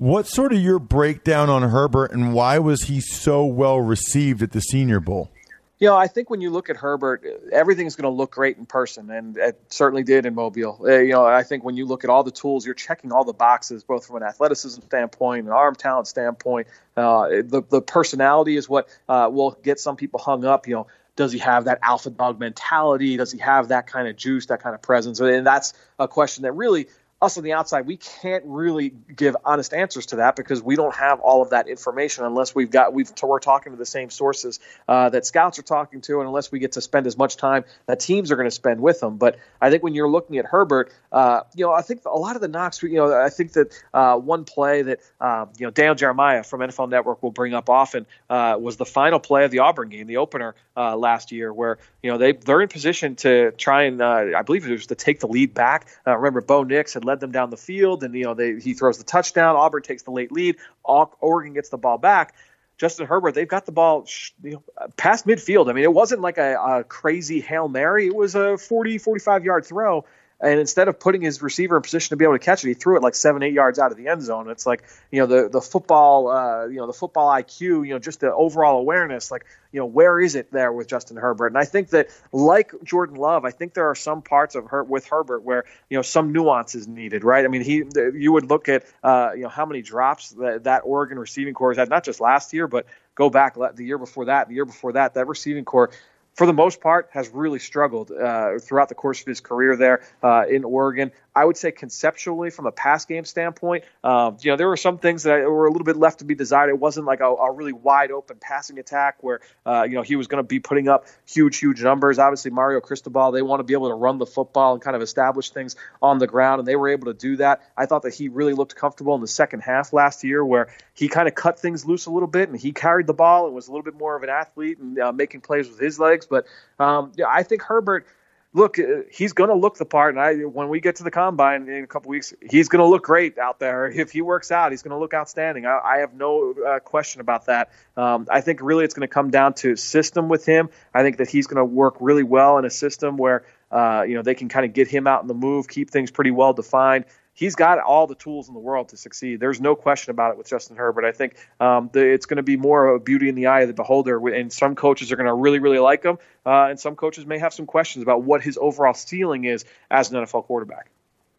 What's 0.00 0.34
sort 0.34 0.54
of 0.54 0.58
your 0.58 0.78
breakdown 0.78 1.50
on 1.50 1.60
Herbert 1.60 2.12
and 2.12 2.32
why 2.32 2.58
was 2.58 2.84
he 2.84 3.02
so 3.02 3.44
well 3.44 3.78
received 3.78 4.42
at 4.42 4.52
the 4.52 4.62
Senior 4.62 4.98
Bowl? 4.98 5.30
You 5.78 5.88
know, 5.88 5.96
I 5.96 6.06
think 6.06 6.30
when 6.30 6.40
you 6.40 6.48
look 6.48 6.70
at 6.70 6.76
Herbert, 6.76 7.22
everything's 7.52 7.96
going 7.96 8.10
to 8.10 8.16
look 8.16 8.30
great 8.30 8.56
in 8.56 8.64
person, 8.64 9.10
and 9.10 9.36
it 9.36 9.60
certainly 9.68 10.02
did 10.02 10.24
in 10.24 10.34
Mobile. 10.34 10.80
Uh, 10.82 11.00
you 11.00 11.12
know, 11.12 11.26
I 11.26 11.42
think 11.42 11.64
when 11.64 11.76
you 11.76 11.84
look 11.84 12.02
at 12.02 12.08
all 12.08 12.22
the 12.22 12.30
tools, 12.30 12.64
you're 12.64 12.74
checking 12.74 13.12
all 13.12 13.24
the 13.24 13.34
boxes, 13.34 13.84
both 13.84 14.06
from 14.06 14.16
an 14.16 14.22
athleticism 14.22 14.80
standpoint, 14.80 15.46
an 15.46 15.52
arm 15.52 15.74
talent 15.74 16.06
standpoint. 16.06 16.66
Uh, 16.96 17.28
the 17.44 17.62
the 17.68 17.82
personality 17.82 18.56
is 18.56 18.70
what 18.70 18.88
uh, 19.06 19.28
will 19.30 19.58
get 19.62 19.78
some 19.78 19.96
people 19.96 20.18
hung 20.18 20.46
up. 20.46 20.66
You 20.66 20.76
know, 20.76 20.86
does 21.20 21.32
he 21.32 21.38
have 21.38 21.66
that 21.66 21.78
alpha 21.82 22.08
dog 22.08 22.40
mentality? 22.40 23.18
Does 23.18 23.30
he 23.30 23.38
have 23.40 23.68
that 23.68 23.86
kind 23.86 24.08
of 24.08 24.16
juice, 24.16 24.46
that 24.46 24.62
kind 24.62 24.74
of 24.74 24.80
presence? 24.80 25.20
And 25.20 25.46
that's 25.46 25.74
a 25.98 26.08
question 26.08 26.44
that 26.44 26.52
really 26.52 26.88
us 27.22 27.36
on 27.36 27.44
the 27.44 27.52
outside, 27.52 27.86
we 27.86 27.96
can't 27.96 28.44
really 28.46 28.92
give 29.14 29.36
honest 29.44 29.74
answers 29.74 30.06
to 30.06 30.16
that 30.16 30.36
because 30.36 30.62
we 30.62 30.74
don't 30.74 30.94
have 30.94 31.20
all 31.20 31.42
of 31.42 31.50
that 31.50 31.68
information 31.68 32.24
unless 32.24 32.54
we've 32.54 32.70
got 32.70 32.94
we've 32.94 33.12
we're 33.22 33.38
talking 33.38 33.72
to 33.72 33.78
the 33.78 33.86
same 33.86 34.08
sources 34.10 34.58
uh, 34.88 35.10
that 35.10 35.26
scouts 35.26 35.58
are 35.58 35.62
talking 35.62 36.00
to, 36.00 36.20
and 36.20 36.28
unless 36.28 36.50
we 36.50 36.58
get 36.58 36.72
to 36.72 36.80
spend 36.80 37.06
as 37.06 37.18
much 37.18 37.36
time 37.36 37.64
that 37.86 38.00
teams 38.00 38.30
are 38.30 38.36
going 38.36 38.46
to 38.46 38.54
spend 38.54 38.80
with 38.80 39.00
them. 39.00 39.18
But 39.18 39.38
I 39.60 39.70
think 39.70 39.82
when 39.82 39.94
you're 39.94 40.08
looking 40.08 40.38
at 40.38 40.46
Herbert, 40.46 40.92
uh, 41.12 41.42
you 41.54 41.64
know, 41.64 41.72
I 41.72 41.82
think 41.82 42.02
a 42.06 42.18
lot 42.18 42.36
of 42.36 42.42
the 42.42 42.48
knocks, 42.48 42.82
you 42.82 42.94
know, 42.94 43.12
I 43.12 43.28
think 43.28 43.52
that 43.52 43.74
uh, 43.92 44.16
one 44.16 44.44
play 44.44 44.82
that 44.82 45.00
uh, 45.20 45.46
you 45.58 45.66
know 45.66 45.70
Daniel 45.70 45.94
Jeremiah 45.94 46.42
from 46.42 46.60
NFL 46.60 46.88
Network 46.88 47.22
will 47.22 47.32
bring 47.32 47.52
up 47.52 47.68
often 47.68 48.06
uh, 48.30 48.56
was 48.58 48.76
the 48.76 48.86
final 48.86 49.20
play 49.20 49.44
of 49.44 49.50
the 49.50 49.58
Auburn 49.58 49.90
game, 49.90 50.06
the 50.06 50.16
opener 50.16 50.54
uh, 50.76 50.96
last 50.96 51.32
year, 51.32 51.52
where 51.52 51.78
you 52.02 52.10
know 52.10 52.16
they 52.16 52.32
they're 52.32 52.62
in 52.62 52.68
position 52.68 53.16
to 53.16 53.50
try 53.52 53.82
and 53.82 54.02
I 54.02 54.40
believe 54.42 54.66
it 54.66 54.72
was 54.72 54.86
to 54.86 54.94
take 54.94 55.20
the 55.20 55.28
lead 55.28 55.52
back. 55.52 55.86
remember, 56.06 56.40
Bo 56.40 56.64
Nix 56.64 56.94
had 56.94 57.04
led 57.10 57.20
them 57.20 57.32
down 57.32 57.50
the 57.50 57.56
field, 57.56 58.04
and 58.04 58.14
you 58.14 58.24
know 58.24 58.34
they, 58.34 58.60
he 58.60 58.74
throws 58.74 58.98
the 58.98 59.04
touchdown. 59.04 59.56
Auburn 59.56 59.82
takes 59.82 60.04
the 60.04 60.12
late 60.12 60.30
lead. 60.30 60.56
Oregon 60.84 61.52
gets 61.52 61.68
the 61.68 61.78
ball 61.78 61.98
back. 61.98 62.34
Justin 62.78 63.06
Herbert, 63.06 63.34
they've 63.34 63.46
got 63.46 63.66
the 63.66 63.72
ball 63.72 64.06
you 64.42 64.52
know, 64.52 64.62
past 64.96 65.26
midfield. 65.26 65.68
I 65.68 65.74
mean, 65.74 65.84
it 65.84 65.92
wasn't 65.92 66.22
like 66.22 66.38
a, 66.38 66.54
a 66.54 66.84
crazy 66.84 67.40
hail 67.40 67.68
mary. 67.68 68.06
It 68.06 68.14
was 68.14 68.34
a 68.34 68.56
40, 68.56 68.96
45 68.96 69.44
yard 69.44 69.66
throw 69.66 70.06
and 70.40 70.58
instead 70.58 70.88
of 70.88 70.98
putting 70.98 71.20
his 71.20 71.42
receiver 71.42 71.76
in 71.76 71.82
position 71.82 72.10
to 72.10 72.16
be 72.16 72.24
able 72.24 72.34
to 72.34 72.44
catch 72.44 72.64
it, 72.64 72.68
he 72.68 72.74
threw 72.74 72.96
it 72.96 73.02
like 73.02 73.14
seven, 73.14 73.42
eight 73.42 73.52
yards 73.52 73.78
out 73.78 73.90
of 73.90 73.98
the 73.98 74.08
end 74.08 74.22
zone. 74.22 74.48
It's 74.48 74.66
like 74.66 74.82
you 75.10 75.20
know 75.20 75.26
the 75.26 75.48
the 75.48 75.60
football, 75.60 76.28
uh, 76.28 76.66
you 76.66 76.76
know 76.76 76.86
the 76.86 76.92
football 76.92 77.28
IQ, 77.28 77.60
you 77.60 77.92
know 77.92 77.98
just 77.98 78.20
the 78.20 78.32
overall 78.32 78.78
awareness. 78.78 79.30
Like 79.30 79.44
you 79.72 79.80
know 79.80 79.86
where 79.86 80.18
is 80.18 80.34
it 80.34 80.50
there 80.50 80.72
with 80.72 80.88
Justin 80.88 81.18
Herbert? 81.18 81.48
And 81.48 81.58
I 81.58 81.64
think 81.64 81.90
that 81.90 82.08
like 82.32 82.72
Jordan 82.84 83.16
Love, 83.16 83.44
I 83.44 83.50
think 83.50 83.74
there 83.74 83.90
are 83.90 83.94
some 83.94 84.22
parts 84.22 84.54
of 84.54 84.68
her 84.68 84.82
with 84.82 85.06
Herbert 85.06 85.42
where 85.42 85.64
you 85.90 85.98
know 85.98 86.02
some 86.02 86.32
nuance 86.32 86.74
is 86.74 86.88
needed, 86.88 87.22
right? 87.22 87.44
I 87.44 87.48
mean, 87.48 87.62
he 87.62 87.84
you 88.14 88.32
would 88.32 88.48
look 88.48 88.68
at 88.68 88.84
uh, 89.02 89.32
you 89.34 89.42
know 89.42 89.48
how 89.48 89.66
many 89.66 89.82
drops 89.82 90.30
that, 90.30 90.64
that 90.64 90.82
Oregon 90.84 91.18
receiving 91.18 91.52
corps 91.52 91.72
has 91.72 91.78
had, 91.78 91.90
not 91.90 92.04
just 92.04 92.20
last 92.20 92.52
year, 92.54 92.66
but 92.66 92.86
go 93.14 93.28
back 93.28 93.56
the 93.74 93.84
year 93.84 93.98
before 93.98 94.24
that, 94.26 94.48
the 94.48 94.54
year 94.54 94.64
before 94.64 94.92
that, 94.92 95.12
that 95.14 95.26
receiving 95.26 95.64
corps 95.64 95.90
for 96.34 96.46
the 96.46 96.52
most 96.52 96.80
part, 96.80 97.08
has 97.12 97.28
really 97.28 97.58
struggled 97.58 98.10
uh, 98.10 98.58
throughout 98.58 98.88
the 98.88 98.94
course 98.94 99.20
of 99.20 99.26
his 99.26 99.40
career 99.40 99.76
there 99.76 100.02
uh, 100.22 100.44
in 100.48 100.64
Oregon. 100.64 101.10
I 101.34 101.44
would 101.44 101.56
say 101.56 101.70
conceptually, 101.70 102.50
from 102.50 102.66
a 102.66 102.72
pass 102.72 103.04
game 103.04 103.24
standpoint, 103.24 103.84
um, 104.02 104.36
you 104.40 104.50
know, 104.50 104.56
there 104.56 104.66
were 104.66 104.76
some 104.76 104.98
things 104.98 105.22
that 105.24 105.48
were 105.48 105.66
a 105.66 105.70
little 105.70 105.84
bit 105.84 105.96
left 105.96 106.18
to 106.18 106.24
be 106.24 106.34
desired. 106.34 106.70
It 106.70 106.78
wasn't 106.78 107.06
like 107.06 107.20
a, 107.20 107.26
a 107.26 107.52
really 107.52 107.72
wide 107.72 108.10
open 108.10 108.38
passing 108.40 108.78
attack 108.78 109.22
where, 109.22 109.40
uh, 109.64 109.84
you 109.88 109.94
know, 109.94 110.02
he 110.02 110.16
was 110.16 110.26
going 110.26 110.42
to 110.42 110.46
be 110.46 110.58
putting 110.58 110.88
up 110.88 111.06
huge, 111.26 111.58
huge 111.58 111.82
numbers. 111.82 112.18
Obviously, 112.18 112.50
Mario 112.50 112.80
Cristobal, 112.80 113.30
they 113.30 113.42
want 113.42 113.60
to 113.60 113.64
be 113.64 113.74
able 113.74 113.88
to 113.88 113.94
run 113.94 114.18
the 114.18 114.26
football 114.26 114.72
and 114.72 114.82
kind 114.82 114.96
of 114.96 115.02
establish 115.02 115.50
things 115.50 115.76
on 116.02 116.18
the 116.18 116.26
ground, 116.26 116.58
and 116.58 116.66
they 116.66 116.76
were 116.76 116.88
able 116.88 117.06
to 117.06 117.14
do 117.14 117.36
that. 117.36 117.62
I 117.76 117.86
thought 117.86 118.02
that 118.02 118.14
he 118.14 118.28
really 118.28 118.54
looked 118.54 118.74
comfortable 118.74 119.14
in 119.14 119.20
the 119.20 119.28
second 119.28 119.60
half 119.60 119.92
last 119.92 120.24
year 120.24 120.44
where 120.44 120.68
he 120.94 121.08
kind 121.08 121.28
of 121.28 121.34
cut 121.34 121.58
things 121.58 121.86
loose 121.86 122.06
a 122.06 122.10
little 122.10 122.28
bit 122.28 122.50
and 122.50 122.58
he 122.60 122.72
carried 122.72 123.06
the 123.06 123.14
ball 123.14 123.46
and 123.46 123.54
was 123.54 123.68
a 123.68 123.70
little 123.70 123.84
bit 123.84 123.94
more 123.94 124.16
of 124.16 124.22
an 124.22 124.28
athlete 124.28 124.78
and 124.78 124.98
uh, 124.98 125.12
making 125.12 125.40
plays 125.40 125.68
with 125.68 125.78
his 125.78 125.98
legs. 125.98 126.19
But 126.26 126.46
um, 126.78 127.12
yeah, 127.16 127.26
I 127.28 127.42
think 127.42 127.62
Herbert– 127.62 128.06
look, 128.52 128.78
uh, 128.78 129.02
he's 129.10 129.32
going 129.32 129.50
to 129.50 129.56
look 129.56 129.76
the 129.76 129.84
part. 129.84 130.14
And 130.14 130.20
I, 130.22 130.34
when 130.44 130.68
we 130.68 130.80
get 130.80 130.96
to 130.96 131.04
the 131.04 131.10
combine 131.10 131.68
in 131.68 131.84
a 131.84 131.86
couple 131.86 132.10
weeks, 132.10 132.34
he's 132.48 132.68
going 132.68 132.80
to 132.80 132.86
look 132.86 133.04
great 133.04 133.38
out 133.38 133.58
there. 133.58 133.88
If 133.88 134.10
he 134.10 134.22
works 134.22 134.50
out, 134.50 134.72
he's 134.72 134.82
going 134.82 134.92
to 134.92 134.98
look 134.98 135.14
outstanding. 135.14 135.66
I, 135.66 135.78
I 135.78 135.98
have 135.98 136.14
no 136.14 136.54
uh, 136.54 136.80
question 136.80 137.20
about 137.20 137.46
that. 137.46 137.70
Um, 137.96 138.26
I 138.30 138.40
think 138.40 138.60
really 138.62 138.84
it's 138.84 138.94
going 138.94 139.06
to 139.06 139.12
come 139.12 139.30
down 139.30 139.54
to 139.54 139.76
system 139.76 140.28
with 140.28 140.44
him. 140.44 140.70
I 140.92 141.02
think 141.02 141.18
that 141.18 141.28
he's 141.28 141.46
going 141.46 141.58
to 141.58 141.64
work 141.64 141.96
really 142.00 142.24
well 142.24 142.58
in 142.58 142.64
a 142.64 142.70
system 142.70 143.16
where 143.16 143.44
uh, 143.70 144.04
you 144.06 144.14
know 144.14 144.22
they 144.22 144.34
can 144.34 144.48
kind 144.48 144.66
of 144.66 144.72
get 144.72 144.88
him 144.88 145.06
out 145.06 145.22
in 145.22 145.28
the 145.28 145.34
move, 145.34 145.68
keep 145.68 145.90
things 145.90 146.10
pretty 146.10 146.32
well 146.32 146.52
defined 146.52 147.04
he's 147.32 147.54
got 147.54 147.78
all 147.78 148.06
the 148.06 148.14
tools 148.14 148.48
in 148.48 148.54
the 148.54 148.60
world 148.60 148.90
to 148.90 148.96
succeed. 148.96 149.40
There's 149.40 149.60
no 149.60 149.74
question 149.74 150.10
about 150.10 150.32
it 150.32 150.38
with 150.38 150.48
Justin 150.48 150.76
Herbert. 150.76 151.04
I 151.04 151.12
think 151.12 151.36
um, 151.58 151.90
the, 151.92 152.06
it's 152.06 152.26
going 152.26 152.36
to 152.36 152.42
be 152.42 152.56
more 152.56 152.88
of 152.88 152.96
a 152.96 153.04
beauty 153.04 153.28
in 153.28 153.34
the 153.34 153.46
eye 153.46 153.62
of 153.62 153.68
the 153.68 153.74
beholder, 153.74 154.28
and 154.28 154.52
some 154.52 154.74
coaches 154.74 155.10
are 155.12 155.16
going 155.16 155.26
to 155.26 155.34
really, 155.34 155.58
really 155.58 155.78
like 155.78 156.02
him, 156.02 156.18
uh, 156.44 156.66
and 156.68 156.78
some 156.78 156.96
coaches 156.96 157.26
may 157.26 157.38
have 157.38 157.52
some 157.52 157.66
questions 157.66 158.02
about 158.02 158.22
what 158.22 158.42
his 158.42 158.58
overall 158.60 158.94
ceiling 158.94 159.44
is 159.44 159.64
as 159.90 160.10
an 160.10 160.22
NFL 160.22 160.44
quarterback. 160.44 160.90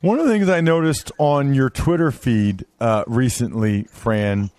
One 0.01 0.17
of 0.17 0.25
the 0.25 0.31
things 0.31 0.49
I 0.49 0.61
noticed 0.61 1.11
on 1.19 1.53
your 1.53 1.69
Twitter 1.69 2.09
feed 2.09 2.65
uh, 2.79 3.03
recently, 3.05 3.83
Fran, 3.83 4.49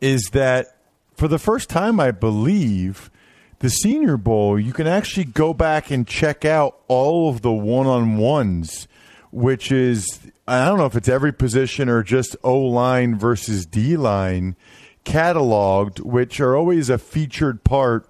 is 0.00 0.30
that 0.32 0.76
for 1.14 1.28
the 1.28 1.38
first 1.38 1.68
time, 1.68 2.00
I 2.00 2.10
believe, 2.10 3.10
the 3.60 3.68
Senior 3.68 4.16
Bowl, 4.16 4.58
you 4.58 4.72
can 4.72 4.86
actually 4.88 5.24
go 5.24 5.54
back 5.54 5.90
and 5.90 6.06
check 6.06 6.44
out 6.44 6.80
all 6.88 7.28
of 7.28 7.42
the 7.42 7.52
one 7.52 7.86
on 7.86 8.16
ones, 8.16 8.88
which 9.30 9.70
is 9.70 10.20
I 10.48 10.64
don't 10.66 10.78
know 10.78 10.86
if 10.86 10.96
it's 10.96 11.10
every 11.10 11.32
position 11.32 11.90
or 11.90 12.02
just 12.02 12.34
O 12.42 12.58
line 12.58 13.18
versus 13.18 13.66
D 13.66 13.98
line 13.98 14.56
cataloged, 15.04 16.00
which 16.00 16.40
are 16.40 16.56
always 16.56 16.88
a 16.88 16.96
featured 16.96 17.64
part 17.64 18.08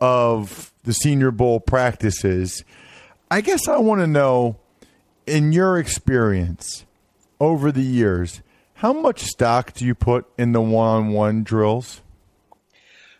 of 0.00 0.72
the 0.82 0.92
Senior 0.92 1.30
Bowl 1.30 1.60
practices. 1.60 2.64
I 3.30 3.42
guess 3.42 3.68
I 3.68 3.78
want 3.78 4.00
to 4.00 4.08
know, 4.08 4.56
in 5.24 5.52
your 5.52 5.78
experience 5.78 6.84
over 7.38 7.70
the 7.70 7.82
years, 7.82 8.42
how 8.74 8.92
much 8.92 9.20
stock 9.20 9.72
do 9.72 9.86
you 9.86 9.94
put 9.94 10.26
in 10.36 10.50
the 10.50 10.60
one 10.60 10.88
on 10.88 11.08
one 11.12 11.44
drills? 11.44 12.02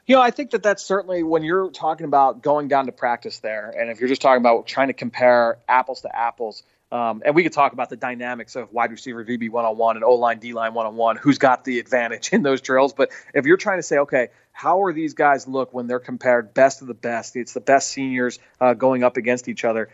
You 0.05 0.17
know, 0.17 0.23
I 0.23 0.33
think 0.33 0.51
that 0.51 0.65
that's 0.65 0.85
certainly 0.85 1.23
when 1.23 1.45
you're 1.45 1.71
talking 1.71 2.07
about 2.07 2.43
going 2.43 2.67
down 2.67 2.87
to 2.87 2.93
practice 2.93 3.39
there, 3.39 3.71
and 3.71 3.89
if 3.89 4.01
you're 4.01 4.09
just 4.09 4.23
talking 4.23 4.41
about 4.41 4.67
trying 4.67 4.89
to 4.89 4.95
compare 4.95 5.59
apples 5.69 6.01
to 6.03 6.17
apples, 6.17 6.65
um, 6.93 7.23
and 7.25 7.35
we 7.35 7.43
could 7.43 7.53
talk 7.53 7.73
about 7.73 7.91
the 7.91 7.97
dynamics 7.97 8.55
of 8.55 8.73
wide 8.73 8.91
receiver 8.91 9.25
DB 9.25 9.51
one 9.51 9.65
on 9.65 9.77
one 9.77 9.97
and 9.97 10.05
O 10.05 10.15
line 10.15 10.39
D 10.39 10.53
line 10.53 10.73
one 10.73 10.87
on 10.87 10.97
one, 10.97 11.17
who's 11.17 11.39
got 11.39 11.65
the 11.65 11.79
advantage 11.81 12.33
in 12.33 12.43
those 12.43 12.61
drills. 12.61 12.93
But 12.93 13.11
if 13.35 13.45
you're 13.45 13.57
trying 13.57 13.79
to 13.79 13.83
say, 13.83 13.99
okay, 13.99 14.29
how 14.53 14.83
are 14.83 14.93
these 14.93 15.15
guys 15.15 15.49
look 15.49 15.75
when 15.75 15.87
they're 15.87 15.99
compared 15.99 16.55
best 16.55 16.83
of 16.83 16.89
the 16.89 16.95
best? 16.95 17.37
It's 17.37 17.53
the 17.53 17.61
best 17.61 17.89
seniors 17.89 18.39
uh, 18.61 18.75
going 18.75 19.03
up 19.03 19.17
against 19.17 19.49
each 19.49 19.65
other. 19.65 19.91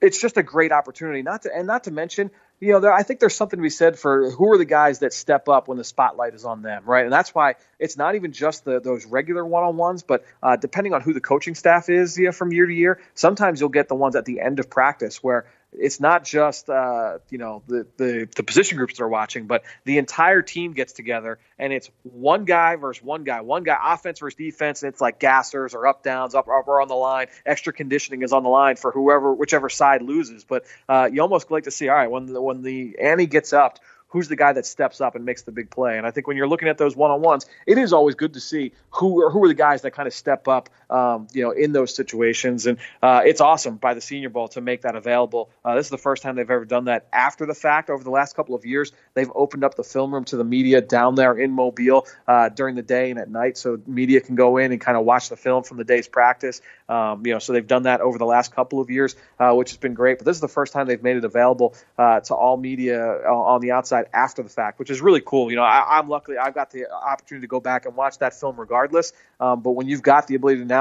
It's 0.00 0.20
just 0.20 0.36
a 0.36 0.42
great 0.42 0.70
opportunity, 0.70 1.22
not 1.22 1.42
to 1.42 1.50
and 1.54 1.66
not 1.66 1.84
to 1.84 1.90
mention, 1.90 2.30
you 2.60 2.72
know, 2.72 2.80
there, 2.80 2.92
I 2.92 3.02
think 3.02 3.20
there's 3.20 3.34
something 3.34 3.58
to 3.58 3.62
be 3.62 3.70
said 3.70 3.98
for 3.98 4.30
who 4.30 4.52
are 4.52 4.58
the 4.58 4.64
guys 4.64 5.00
that 5.00 5.12
step 5.12 5.48
up 5.48 5.66
when 5.66 5.78
the 5.78 5.84
spotlight 5.84 6.34
is 6.34 6.44
on 6.44 6.62
them, 6.62 6.84
right? 6.84 7.04
And 7.04 7.12
that's 7.12 7.34
why 7.34 7.54
it's 7.78 7.96
not 7.96 8.14
even 8.16 8.32
just 8.32 8.64
the, 8.64 8.80
those 8.80 9.06
regular 9.06 9.44
one-on-ones, 9.44 10.02
but 10.02 10.24
uh, 10.42 10.56
depending 10.56 10.92
on 10.92 11.00
who 11.00 11.12
the 11.12 11.20
coaching 11.20 11.54
staff 11.54 11.88
is, 11.88 12.18
you 12.18 12.26
know, 12.26 12.32
from 12.32 12.52
year 12.52 12.66
to 12.66 12.74
year, 12.74 13.00
sometimes 13.14 13.60
you'll 13.60 13.68
get 13.68 13.88
the 13.88 13.94
ones 13.94 14.16
at 14.16 14.24
the 14.24 14.40
end 14.40 14.58
of 14.58 14.68
practice 14.68 15.22
where 15.22 15.46
it's 15.72 16.00
not 16.00 16.24
just 16.24 16.70
uh, 16.70 17.18
you 17.30 17.38
know 17.38 17.62
the, 17.66 17.86
the 17.96 18.28
the 18.34 18.42
position 18.42 18.78
groups 18.78 18.96
that 18.96 19.04
are 19.04 19.08
watching, 19.08 19.46
but 19.46 19.64
the 19.84 19.98
entire 19.98 20.42
team 20.42 20.72
gets 20.72 20.92
together 20.92 21.38
and 21.58 21.72
it's 21.72 21.90
one 22.02 22.44
guy 22.44 22.76
versus 22.76 23.02
one 23.02 23.24
guy, 23.24 23.40
one 23.42 23.64
guy 23.64 23.78
offense 23.94 24.20
versus 24.20 24.36
defense, 24.36 24.82
and 24.82 24.92
it's 24.92 25.00
like 25.00 25.20
gassers 25.20 25.74
or 25.74 25.86
up 25.86 26.02
downs, 26.02 26.34
up 26.34 26.48
up 26.48 26.68
or 26.68 26.80
on 26.80 26.88
the 26.88 26.94
line. 26.94 27.26
Extra 27.44 27.72
conditioning 27.72 28.22
is 28.22 28.32
on 28.32 28.42
the 28.42 28.48
line 28.48 28.76
for 28.76 28.90
whoever 28.90 29.34
whichever 29.34 29.68
side 29.68 30.02
loses. 30.02 30.44
But 30.44 30.64
uh, 30.88 31.08
you 31.12 31.20
almost 31.20 31.50
like 31.50 31.64
to 31.64 31.70
see 31.70 31.88
all 31.88 31.96
right 31.96 32.10
when 32.10 32.26
the, 32.26 32.40
when 32.40 32.62
the 32.62 32.96
Annie 32.98 33.26
gets 33.26 33.52
up 33.52 33.78
who's 34.08 34.28
the 34.28 34.36
guy 34.36 34.52
that 34.52 34.66
steps 34.66 35.00
up 35.00 35.14
and 35.14 35.24
makes 35.24 35.42
the 35.42 35.52
big 35.52 35.70
play. 35.70 35.98
And 35.98 36.06
I 36.06 36.10
think 36.10 36.26
when 36.26 36.36
you're 36.36 36.48
looking 36.48 36.68
at 36.68 36.78
those 36.78 36.96
one 36.96 37.10
on 37.10 37.20
ones, 37.20 37.46
it 37.66 37.78
is 37.78 37.92
always 37.92 38.14
good 38.14 38.34
to 38.34 38.40
see 38.40 38.72
who 38.90 39.22
are 39.22 39.30
who 39.30 39.44
are 39.44 39.48
the 39.48 39.54
guys 39.54 39.82
that 39.82 39.92
kind 39.92 40.06
of 40.06 40.14
step 40.14 40.48
up, 40.48 40.70
um, 40.90 41.28
you 41.32 41.42
know, 41.42 41.50
in 41.50 41.72
those 41.72 41.94
situations. 41.94 42.66
And 42.66 42.78
uh, 43.02 43.22
it's 43.24 43.40
awesome 43.40 43.76
by 43.76 43.94
the 43.94 44.00
Senior 44.00 44.30
Bowl 44.30 44.48
to 44.48 44.60
make 44.60 44.82
that 44.82 44.96
available. 44.96 45.50
Uh, 45.64 45.74
this 45.74 45.86
is 45.86 45.90
the 45.90 45.98
first 45.98 46.22
time 46.22 46.36
they've 46.36 46.50
ever 46.50 46.64
done 46.64 46.86
that 46.86 47.06
after 47.12 47.46
the 47.46 47.54
fact. 47.54 47.90
Over 47.90 48.04
the 48.04 48.10
last 48.10 48.36
couple 48.36 48.54
of 48.54 48.64
years, 48.64 48.92
they've 49.14 49.30
opened 49.34 49.64
up 49.64 49.74
the 49.74 49.84
film 49.84 50.12
room 50.12 50.24
to 50.26 50.36
the 50.36 50.44
media 50.44 50.80
down 50.80 51.14
there 51.14 51.38
in 51.38 51.52
Mobile 51.52 52.06
uh, 52.26 52.48
during 52.48 52.74
the 52.76 52.82
day 52.82 53.10
and 53.10 53.18
at 53.18 53.30
night, 53.30 53.58
so 53.58 53.80
media 53.86 54.20
can 54.20 54.34
go 54.34 54.56
in 54.56 54.72
and 54.72 54.80
kind 54.80 54.96
of 54.96 55.04
watch 55.04 55.28
the 55.28 55.36
film 55.36 55.62
from 55.62 55.76
the 55.76 55.84
day's 55.84 56.08
practice. 56.08 56.60
Um, 56.88 57.26
you 57.26 57.32
know, 57.32 57.38
so 57.38 57.52
they've 57.52 57.66
done 57.66 57.82
that 57.82 58.00
over 58.00 58.18
the 58.18 58.26
last 58.26 58.54
couple 58.54 58.80
of 58.80 58.90
years, 58.90 59.14
uh, 59.38 59.52
which 59.52 59.70
has 59.70 59.78
been 59.78 59.94
great. 59.94 60.18
But 60.18 60.24
this 60.24 60.36
is 60.36 60.40
the 60.40 60.48
first 60.48 60.72
time 60.72 60.86
they've 60.86 61.02
made 61.02 61.16
it 61.16 61.24
available 61.24 61.74
uh, 61.98 62.20
to 62.20 62.34
all 62.34 62.56
media 62.56 63.20
uh, 63.26 63.28
on 63.28 63.60
the 63.60 63.72
outside 63.72 64.06
after 64.12 64.42
the 64.42 64.48
fact, 64.48 64.78
which 64.78 64.90
is 64.90 65.00
really 65.00 65.20
cool. 65.20 65.50
You 65.50 65.56
know, 65.56 65.62
I, 65.62 65.98
am 65.98 66.08
luckily 66.08 66.38
I've 66.38 66.54
got 66.54 66.70
the 66.70 66.90
opportunity 66.90 67.46
to 67.46 67.50
go 67.50 67.60
back 67.60 67.84
and 67.84 67.94
watch 67.94 68.18
that 68.18 68.34
film 68.34 68.58
regardless. 68.58 69.12
Um, 69.40 69.60
but 69.60 69.72
when 69.72 69.86
you've 69.86 70.02
got 70.02 70.26
the 70.26 70.34
ability 70.34 70.60
to 70.60 70.64
now 70.64 70.77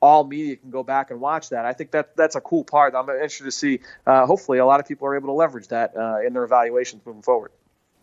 all 0.00 0.24
media 0.24 0.56
can 0.56 0.70
go 0.70 0.82
back 0.82 1.10
and 1.10 1.20
watch 1.20 1.50
that. 1.50 1.64
I 1.64 1.72
think 1.72 1.90
that 1.92 2.16
that's 2.16 2.36
a 2.36 2.40
cool 2.40 2.64
part. 2.64 2.94
I'm 2.94 3.08
interested 3.08 3.44
to 3.44 3.50
see. 3.50 3.80
Uh, 4.06 4.26
hopefully, 4.26 4.58
a 4.58 4.66
lot 4.66 4.80
of 4.80 4.86
people 4.86 5.08
are 5.08 5.16
able 5.16 5.28
to 5.28 5.32
leverage 5.32 5.68
that 5.68 5.96
uh, 5.96 6.18
in 6.26 6.32
their 6.32 6.44
evaluations 6.44 7.02
moving 7.04 7.22
forward. 7.22 7.50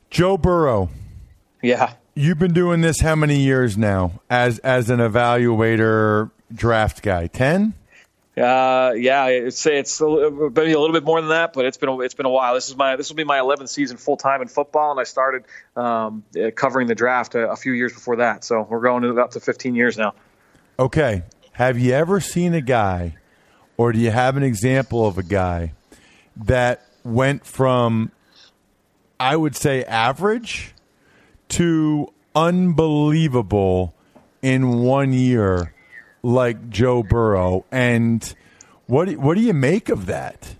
Joe 0.10 0.38
Burrow 0.38 0.90
Yeah. 1.62 1.94
You've 2.16 2.38
been 2.38 2.54
doing 2.54 2.82
this 2.82 3.02
how 3.02 3.16
many 3.16 3.40
years 3.40 3.78
now 3.78 4.22
as 4.30 4.60
as 4.60 4.90
an 4.90 5.00
evaluator 5.00 6.30
draft 6.54 7.02
guy? 7.02 7.28
10? 7.28 7.74
Uh, 8.36 8.94
yeah, 8.96 9.28
it's 9.28 9.64
it's 9.68 10.02
a, 10.02 10.06
maybe 10.06 10.72
a 10.72 10.80
little 10.80 10.94
bit 10.94 11.04
more 11.04 11.22
than 11.22 11.30
that, 11.30 11.54
but 11.54 11.66
it's 11.66 11.78
been 11.78 11.90
a, 11.90 12.00
it's 12.00 12.16
been 12.16 12.26
a 12.26 12.32
while. 12.32 12.56
This 12.56 12.68
is 12.68 12.76
my 12.76 12.96
this 12.96 13.10
will 13.10 13.16
be 13.16 13.24
my 13.24 13.38
11th 13.38 13.70
season 13.70 13.98
full 13.98 14.18
time 14.18 14.42
in 14.42 14.48
football, 14.48 14.90
and 14.90 15.00
I 15.00 15.04
started 15.04 15.44
um, 15.76 16.24
uh, 16.36 16.50
covering 16.50 16.88
the 16.88 16.96
draft 16.96 17.36
a, 17.36 17.52
a, 17.52 17.56
few 17.56 17.74
years 17.74 17.94
before 17.94 18.16
that. 18.18 18.44
So 18.44 18.66
we're 18.68 18.82
going 18.82 19.20
up 19.20 19.32
to 19.32 19.40
15 19.40 19.76
years 19.76 20.00
now. 20.00 20.16
Okay, 20.80 21.22
have 21.54 21.80
you 21.80 21.94
ever 21.94 22.20
seen 22.20 22.54
a 22.54 22.62
guy, 22.62 23.16
or 23.78 23.92
do 23.92 24.00
you 24.00 24.12
have 24.12 24.38
an 24.38 24.44
example 24.44 25.08
of 25.08 25.18
a 25.18 25.24
guy 25.24 25.74
that 26.36 26.86
went 27.04 27.46
from, 27.46 28.12
I 29.20 29.36
would 29.36 29.56
say, 29.56 29.84
average 29.84 30.74
to 31.50 32.12
unbelievable 32.36 33.94
in 34.42 34.80
one 34.80 35.14
year? 35.14 35.74
like 36.24 36.70
Joe 36.70 37.04
Burrow. 37.04 37.66
And 37.72 38.34
what 38.88 39.10
do, 39.10 39.20
what 39.20 39.36
do 39.36 39.42
you 39.42 39.54
make 39.54 39.90
of 39.90 40.08
that? 40.08 40.56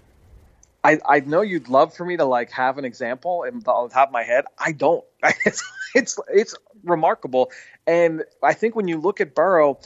I, 0.84 1.00
I 1.08 1.20
know 1.22 1.42
you'd 1.42 1.70
love 1.70 1.96
for 1.96 2.06
me 2.06 2.18
to 2.18 2.26
like 2.26 2.52
have 2.52 2.78
an 2.78 2.84
example 2.84 3.46
on 3.48 3.60
the 3.60 3.90
top 3.94 4.10
of 4.10 4.12
my 4.12 4.24
head. 4.24 4.46
I 4.60 4.74
don't. 4.74 5.04
It's 5.46 5.64
it's 5.96 6.20
it's 6.28 6.56
remarkable, 6.84 7.52
and 7.86 8.24
I 8.42 8.54
think 8.54 8.76
when 8.76 8.88
you 8.88 9.00
look 9.00 9.22
at 9.22 9.36
Burrow, 9.36 9.80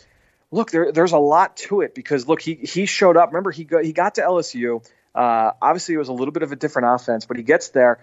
look 0.51 0.71
there 0.71 0.91
there's 0.91 1.11
a 1.11 1.17
lot 1.17 1.57
to 1.57 1.81
it 1.81 1.93
because 1.93 2.27
look 2.27 2.41
he 2.41 2.55
he 2.55 2.85
showed 2.85 3.17
up. 3.17 3.29
Remember 3.29 3.51
he 3.51 3.63
got 3.63 3.83
he 3.83 3.93
got 3.93 4.15
to 4.15 4.21
LSU. 4.21 4.85
Uh, 5.13 5.51
obviously, 5.61 5.95
it 5.95 5.97
was 5.97 6.09
a 6.09 6.13
little 6.13 6.31
bit 6.31 6.43
of 6.43 6.51
a 6.51 6.55
different 6.55 7.01
offense, 7.01 7.25
but 7.25 7.37
he 7.37 7.43
gets 7.43 7.69
there. 7.69 7.99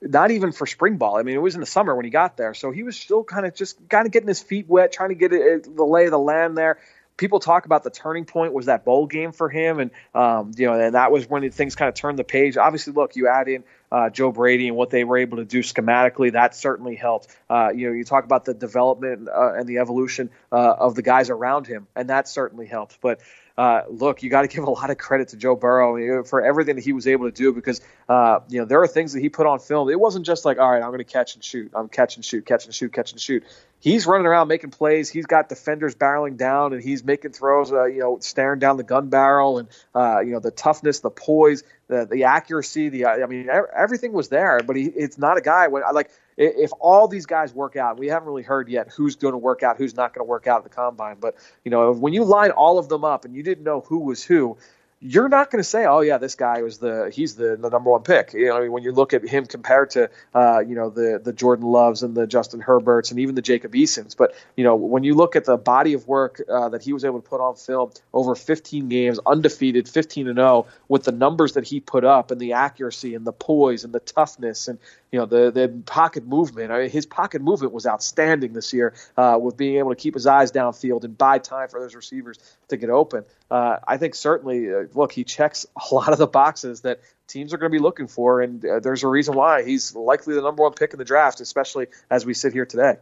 Not 0.00 0.30
even 0.30 0.52
for 0.52 0.64
spring 0.64 0.96
ball. 0.96 1.16
I 1.16 1.24
mean, 1.24 1.34
it 1.34 1.42
was 1.42 1.56
in 1.56 1.60
the 1.60 1.66
summer 1.66 1.96
when 1.96 2.04
he 2.04 2.10
got 2.10 2.36
there, 2.36 2.54
so 2.54 2.70
he 2.70 2.84
was 2.84 2.96
still 2.96 3.24
kind 3.24 3.44
of 3.44 3.54
just 3.54 3.88
kind 3.88 4.06
of 4.06 4.12
getting 4.12 4.28
his 4.28 4.40
feet 4.40 4.68
wet, 4.68 4.92
trying 4.92 5.08
to 5.08 5.16
get 5.16 5.32
it, 5.32 5.64
the 5.74 5.84
lay 5.84 6.04
of 6.04 6.12
the 6.12 6.18
land 6.18 6.56
there 6.56 6.78
people 7.16 7.40
talk 7.40 7.66
about 7.66 7.82
the 7.82 7.90
turning 7.90 8.24
point 8.24 8.52
was 8.52 8.66
that 8.66 8.84
bowl 8.84 9.06
game 9.06 9.32
for 9.32 9.48
him, 9.48 9.78
and 9.78 9.90
um, 10.14 10.52
you 10.56 10.66
know, 10.66 10.74
and 10.78 10.94
that 10.94 11.10
was 11.10 11.28
when 11.28 11.48
things 11.50 11.74
kind 11.74 11.88
of 11.88 11.94
turned 11.94 12.18
the 12.18 12.24
page. 12.24 12.56
Obviously, 12.56 12.92
look, 12.92 13.16
you 13.16 13.28
add 13.28 13.48
in 13.48 13.64
uh, 13.90 14.10
Joe 14.10 14.32
Brady 14.32 14.68
and 14.68 14.76
what 14.76 14.90
they 14.90 15.04
were 15.04 15.18
able 15.18 15.38
to 15.38 15.44
do 15.44 15.60
schematically, 15.60 16.32
that 16.32 16.54
certainly 16.54 16.96
helped. 16.96 17.34
Uh, 17.48 17.70
you 17.74 17.88
know, 17.88 17.94
you 17.94 18.04
talk 18.04 18.24
about 18.24 18.44
the 18.44 18.54
development 18.54 19.28
uh, 19.28 19.54
and 19.54 19.66
the 19.66 19.78
evolution 19.78 20.30
uh, 20.52 20.74
of 20.78 20.94
the 20.94 21.02
guys 21.02 21.30
around 21.30 21.66
him, 21.66 21.86
and 21.94 22.10
that 22.10 22.28
certainly 22.28 22.66
helped. 22.66 22.98
But 23.00 23.20
uh, 23.58 23.82
look, 23.88 24.22
you 24.22 24.30
got 24.30 24.42
to 24.42 24.48
give 24.54 24.64
a 24.64 24.70
lot 24.70 24.90
of 24.90 24.98
credit 24.98 25.28
to 25.28 25.36
Joe 25.36 25.56
Burrow 25.56 26.24
for 26.24 26.44
everything 26.44 26.76
that 26.76 26.84
he 26.84 26.92
was 26.92 27.06
able 27.06 27.26
to 27.26 27.32
do 27.32 27.52
because 27.52 27.80
uh, 28.08 28.40
you 28.48 28.60
know 28.60 28.64
there 28.64 28.80
are 28.82 28.86
things 28.86 29.12
that 29.12 29.20
he 29.20 29.28
put 29.28 29.46
on 29.46 29.58
film. 29.58 29.88
It 29.90 29.98
wasn't 29.98 30.26
just 30.26 30.44
like, 30.44 30.58
all 30.58 30.70
right, 30.70 30.82
I'm 30.82 30.88
going 30.90 30.98
to 30.98 31.04
catch 31.04 31.34
and 31.34 31.44
shoot, 31.44 31.72
I'm 31.74 31.88
catch 31.88 32.16
and 32.16 32.24
shoot, 32.24 32.44
catch 32.44 32.66
and 32.66 32.74
shoot, 32.74 32.92
catch 32.92 33.12
and 33.12 33.20
shoot. 33.20 33.44
He's 33.78 34.06
running 34.06 34.26
around 34.26 34.48
making 34.48 34.70
plays. 34.70 35.10
He's 35.10 35.26
got 35.26 35.48
defenders 35.48 35.94
barreling 35.94 36.36
down, 36.36 36.72
and 36.72 36.82
he's 36.82 37.04
making 37.04 37.32
throws. 37.32 37.72
Uh, 37.72 37.84
you 37.84 38.00
know, 38.00 38.18
staring 38.20 38.58
down 38.58 38.78
the 38.78 38.84
gun 38.84 39.08
barrel, 39.08 39.58
and 39.58 39.68
uh, 39.94 40.20
you 40.20 40.32
know 40.32 40.40
the 40.40 40.50
toughness, 40.50 41.00
the 41.00 41.10
poise, 41.10 41.62
the 41.88 42.06
the 42.06 42.24
accuracy. 42.24 42.88
The 42.88 43.06
I 43.06 43.26
mean, 43.26 43.48
everything 43.48 44.12
was 44.12 44.28
there. 44.28 44.60
But 44.64 44.76
he, 44.76 44.84
it's 44.84 45.18
not 45.18 45.36
a 45.36 45.40
guy 45.40 45.68
when 45.68 45.82
I 45.82 45.90
like 45.90 46.10
if 46.36 46.70
all 46.80 47.08
these 47.08 47.26
guys 47.26 47.54
work 47.54 47.76
out, 47.76 47.98
we 47.98 48.08
haven't 48.08 48.28
really 48.28 48.42
heard 48.42 48.68
yet 48.68 48.88
who's 48.88 49.16
going 49.16 49.32
to 49.32 49.38
work 49.38 49.62
out, 49.62 49.78
who's 49.78 49.96
not 49.96 50.14
going 50.14 50.24
to 50.24 50.28
work 50.28 50.46
out 50.46 50.58
at 50.58 50.64
the 50.64 50.70
combine. 50.70 51.16
But 51.20 51.36
you 51.64 51.70
know, 51.70 51.92
when 51.92 52.12
you 52.12 52.24
line 52.24 52.50
all 52.50 52.78
of 52.78 52.88
them 52.88 53.04
up 53.04 53.24
and 53.24 53.34
you 53.34 53.42
didn't 53.42 53.64
know 53.64 53.80
who 53.80 54.00
was 54.00 54.22
who, 54.22 54.56
you're 55.00 55.28
not 55.28 55.50
going 55.50 55.62
to 55.62 55.68
say, 55.68 55.84
"Oh 55.84 56.00
yeah, 56.00 56.16
this 56.16 56.34
guy 56.34 56.62
was 56.62 56.78
the 56.78 57.10
he's 57.12 57.36
the, 57.36 57.56
the 57.56 57.68
number 57.68 57.90
one 57.90 58.02
pick." 58.02 58.32
You 58.32 58.48
know, 58.48 58.70
when 58.70 58.82
you 58.82 58.92
look 58.92 59.12
at 59.12 59.28
him 59.28 59.44
compared 59.44 59.90
to 59.90 60.10
uh, 60.34 60.60
you 60.60 60.74
know 60.74 60.88
the 60.88 61.20
the 61.22 61.34
Jordan 61.34 61.66
Loves 61.66 62.02
and 62.02 62.14
the 62.14 62.26
Justin 62.26 62.60
Herberts 62.60 63.10
and 63.10 63.20
even 63.20 63.34
the 63.34 63.42
Jacob 63.42 63.74
Easons, 63.74 64.14
but 64.14 64.34
you 64.56 64.64
know 64.64 64.74
when 64.74 65.04
you 65.04 65.14
look 65.14 65.36
at 65.36 65.44
the 65.44 65.58
body 65.58 65.92
of 65.92 66.08
work 66.08 66.40
uh, 66.48 66.70
that 66.70 66.82
he 66.82 66.94
was 66.94 67.04
able 67.04 67.20
to 67.20 67.28
put 67.28 67.42
on 67.42 67.56
film 67.56 67.90
over 68.14 68.34
15 68.34 68.88
games, 68.88 69.20
undefeated, 69.26 69.86
15 69.86 70.28
and 70.28 70.38
0, 70.38 70.66
with 70.88 71.04
the 71.04 71.12
numbers 71.12 71.52
that 71.52 71.66
he 71.66 71.80
put 71.80 72.04
up 72.04 72.30
and 72.30 72.40
the 72.40 72.54
accuracy 72.54 73.14
and 73.14 73.26
the 73.26 73.32
poise 73.32 73.84
and 73.84 73.92
the 73.92 74.00
toughness 74.00 74.66
and 74.66 74.78
you 75.12 75.18
know 75.18 75.26
the 75.26 75.50
the 75.50 75.82
pocket 75.86 76.26
movement. 76.26 76.72
I 76.72 76.80
mean, 76.80 76.90
his 76.90 77.06
pocket 77.06 77.42
movement 77.42 77.72
was 77.72 77.86
outstanding 77.86 78.52
this 78.52 78.72
year 78.72 78.94
uh, 79.16 79.38
with 79.40 79.56
being 79.56 79.76
able 79.76 79.90
to 79.90 79.96
keep 79.96 80.14
his 80.14 80.26
eyes 80.26 80.52
downfield 80.52 81.04
and 81.04 81.16
buy 81.16 81.38
time 81.38 81.68
for 81.68 81.80
those 81.80 81.94
receivers 81.94 82.38
to 82.68 82.76
get 82.76 82.90
open. 82.90 83.24
Uh, 83.50 83.76
I 83.86 83.96
think 83.96 84.14
certainly, 84.14 84.72
uh, 84.72 84.84
look, 84.94 85.12
he 85.12 85.24
checks 85.24 85.66
a 85.90 85.94
lot 85.94 86.12
of 86.12 86.18
the 86.18 86.26
boxes 86.26 86.82
that 86.82 87.00
teams 87.28 87.52
are 87.54 87.58
going 87.58 87.70
to 87.70 87.76
be 87.76 87.82
looking 87.82 88.08
for, 88.08 88.40
and 88.40 88.64
uh, 88.64 88.80
there's 88.80 89.02
a 89.02 89.08
reason 89.08 89.34
why 89.34 89.62
he's 89.64 89.94
likely 89.94 90.34
the 90.34 90.42
number 90.42 90.62
one 90.62 90.72
pick 90.72 90.92
in 90.92 90.98
the 90.98 91.04
draft, 91.04 91.40
especially 91.40 91.86
as 92.10 92.26
we 92.26 92.34
sit 92.34 92.52
here 92.52 92.66
today. 92.66 92.96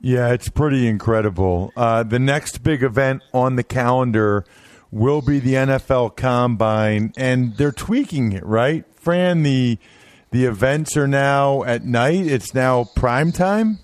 Yeah, 0.00 0.32
it's 0.32 0.48
pretty 0.48 0.88
incredible. 0.88 1.72
Uh, 1.76 2.02
the 2.02 2.18
next 2.18 2.64
big 2.64 2.82
event 2.82 3.22
on 3.32 3.54
the 3.54 3.62
calendar 3.62 4.44
will 4.90 5.22
be 5.22 5.38
the 5.38 5.54
NFL 5.54 6.16
Combine, 6.16 7.12
and 7.16 7.56
they're 7.56 7.70
tweaking 7.70 8.32
it, 8.32 8.44
right, 8.44 8.84
Fran? 8.96 9.42
The 9.44 9.78
the 10.32 10.46
events 10.46 10.96
are 10.96 11.06
now 11.06 11.62
at 11.62 11.84
night. 11.84 12.26
It's 12.26 12.54
now 12.54 12.84
prime 12.84 13.32
time. 13.32 13.78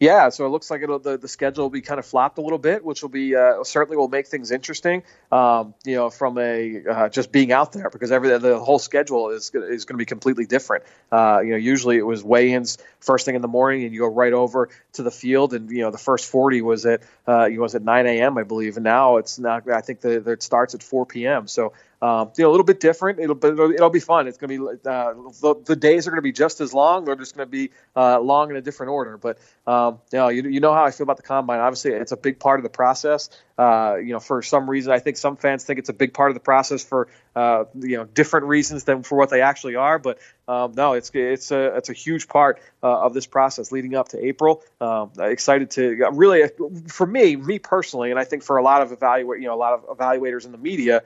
Yeah, 0.00 0.28
so 0.28 0.44
it 0.44 0.48
looks 0.48 0.70
like 0.70 0.82
it'll 0.82 0.98
the, 0.98 1.16
the 1.16 1.28
schedule 1.28 1.64
will 1.64 1.70
be 1.70 1.80
kind 1.80 1.98
of 1.98 2.04
flopped 2.04 2.38
a 2.38 2.40
little 2.40 2.58
bit, 2.58 2.84
which 2.84 3.00
will 3.00 3.08
be 3.08 3.34
uh, 3.34 3.62
certainly 3.64 3.96
will 3.96 4.08
make 4.08 4.26
things 4.26 4.50
interesting. 4.50 5.02
Um, 5.30 5.74
you 5.84 5.94
know, 5.94 6.10
from 6.10 6.36
a 6.36 6.82
uh, 6.88 7.08
just 7.08 7.32
being 7.32 7.52
out 7.52 7.72
there 7.72 7.90
because 7.90 8.12
every 8.12 8.36
the 8.38 8.58
whole 8.58 8.78
schedule 8.78 9.30
is 9.30 9.50
is 9.54 9.84
going 9.84 9.94
to 9.94 9.98
be 9.98 10.04
completely 10.04 10.46
different. 10.46 10.84
Uh, 11.10 11.40
you 11.42 11.52
know, 11.52 11.56
usually 11.56 11.96
it 11.96 12.06
was 12.06 12.22
weigh-ins 12.22 12.78
first 13.00 13.24
thing 13.24 13.34
in 13.34 13.42
the 13.42 13.48
morning, 13.48 13.84
and 13.84 13.94
you 13.94 14.00
go 14.00 14.08
right 14.08 14.32
over 14.32 14.68
to 14.94 15.02
the 15.02 15.10
field, 15.10 15.54
and 15.54 15.70
you 15.70 15.82
know 15.82 15.90
the 15.90 15.98
first 15.98 16.28
forty 16.28 16.60
was 16.60 16.84
at 16.86 17.02
uh, 17.26 17.46
you 17.46 17.56
know, 17.56 17.62
was 17.62 17.74
at 17.74 17.82
9 17.82 18.06
a.m. 18.06 18.36
I 18.36 18.42
believe, 18.42 18.76
and 18.76 18.84
now 18.84 19.16
it's 19.16 19.38
not. 19.38 19.70
I 19.70 19.80
think 19.80 20.00
the, 20.00 20.20
the, 20.20 20.32
it 20.32 20.42
starts 20.42 20.74
at 20.74 20.82
4 20.82 21.06
p.m. 21.06 21.48
So 21.48 21.72
um, 22.04 22.30
you 22.36 22.44
know, 22.44 22.50
a 22.50 22.52
little 22.52 22.66
bit 22.66 22.80
different. 22.80 23.18
It'll, 23.18 23.42
it'll, 23.42 23.70
it'll 23.72 23.88
be 23.88 23.98
fun. 23.98 24.28
It's 24.28 24.36
going 24.36 24.50
to 24.50 24.58
be 24.58 24.78
uh, 24.86 25.14
the, 25.40 25.54
the, 25.64 25.74
days 25.74 26.06
are 26.06 26.10
going 26.10 26.18
to 26.18 26.22
be 26.22 26.32
just 26.32 26.60
as 26.60 26.74
long. 26.74 27.06
They're 27.06 27.16
just 27.16 27.34
going 27.34 27.46
to 27.46 27.50
be 27.50 27.70
uh, 27.96 28.20
long 28.20 28.50
in 28.50 28.56
a 28.56 28.60
different 28.60 28.90
order. 28.90 29.16
But 29.16 29.38
um, 29.66 30.00
you 30.12 30.18
know, 30.18 30.28
you, 30.28 30.42
you 30.42 30.60
know 30.60 30.74
how 30.74 30.84
I 30.84 30.90
feel 30.90 31.04
about 31.04 31.16
the 31.16 31.22
combine. 31.22 31.60
Obviously, 31.60 31.92
it's 31.92 32.12
a 32.12 32.18
big 32.18 32.38
part 32.38 32.60
of 32.60 32.62
the 32.62 32.68
process. 32.68 33.30
Uh, 33.56 33.96
you 34.02 34.12
know, 34.12 34.20
for 34.20 34.42
some 34.42 34.68
reason, 34.68 34.92
I 34.92 34.98
think 34.98 35.16
some 35.16 35.36
fans 35.36 35.64
think 35.64 35.78
it's 35.78 35.88
a 35.88 35.94
big 35.94 36.12
part 36.12 36.30
of 36.30 36.34
the 36.34 36.40
process 36.40 36.84
for 36.84 37.08
uh, 37.34 37.64
you 37.80 37.96
know 37.96 38.04
different 38.04 38.46
reasons 38.46 38.84
than 38.84 39.02
for 39.02 39.16
what 39.16 39.30
they 39.30 39.40
actually 39.40 39.76
are. 39.76 39.98
But 39.98 40.18
um, 40.46 40.72
no, 40.76 40.92
it's 40.92 41.10
it's 41.14 41.52
a 41.52 41.76
it's 41.76 41.88
a 41.88 41.94
huge 41.94 42.28
part 42.28 42.60
uh, 42.82 43.00
of 43.00 43.14
this 43.14 43.24
process 43.24 43.72
leading 43.72 43.94
up 43.94 44.08
to 44.08 44.22
April. 44.22 44.62
Um, 44.78 45.12
excited 45.18 45.70
to 45.70 46.06
really, 46.12 46.50
for 46.88 47.06
me, 47.06 47.36
me 47.36 47.58
personally, 47.60 48.10
and 48.10 48.20
I 48.20 48.24
think 48.24 48.42
for 48.42 48.58
a 48.58 48.62
lot 48.62 48.82
of 48.82 48.92
evaluate 48.92 49.40
you 49.40 49.46
know 49.46 49.54
a 49.54 49.56
lot 49.56 49.72
of 49.72 49.96
evaluators 49.96 50.44
in 50.44 50.52
the 50.52 50.58
media 50.58 51.02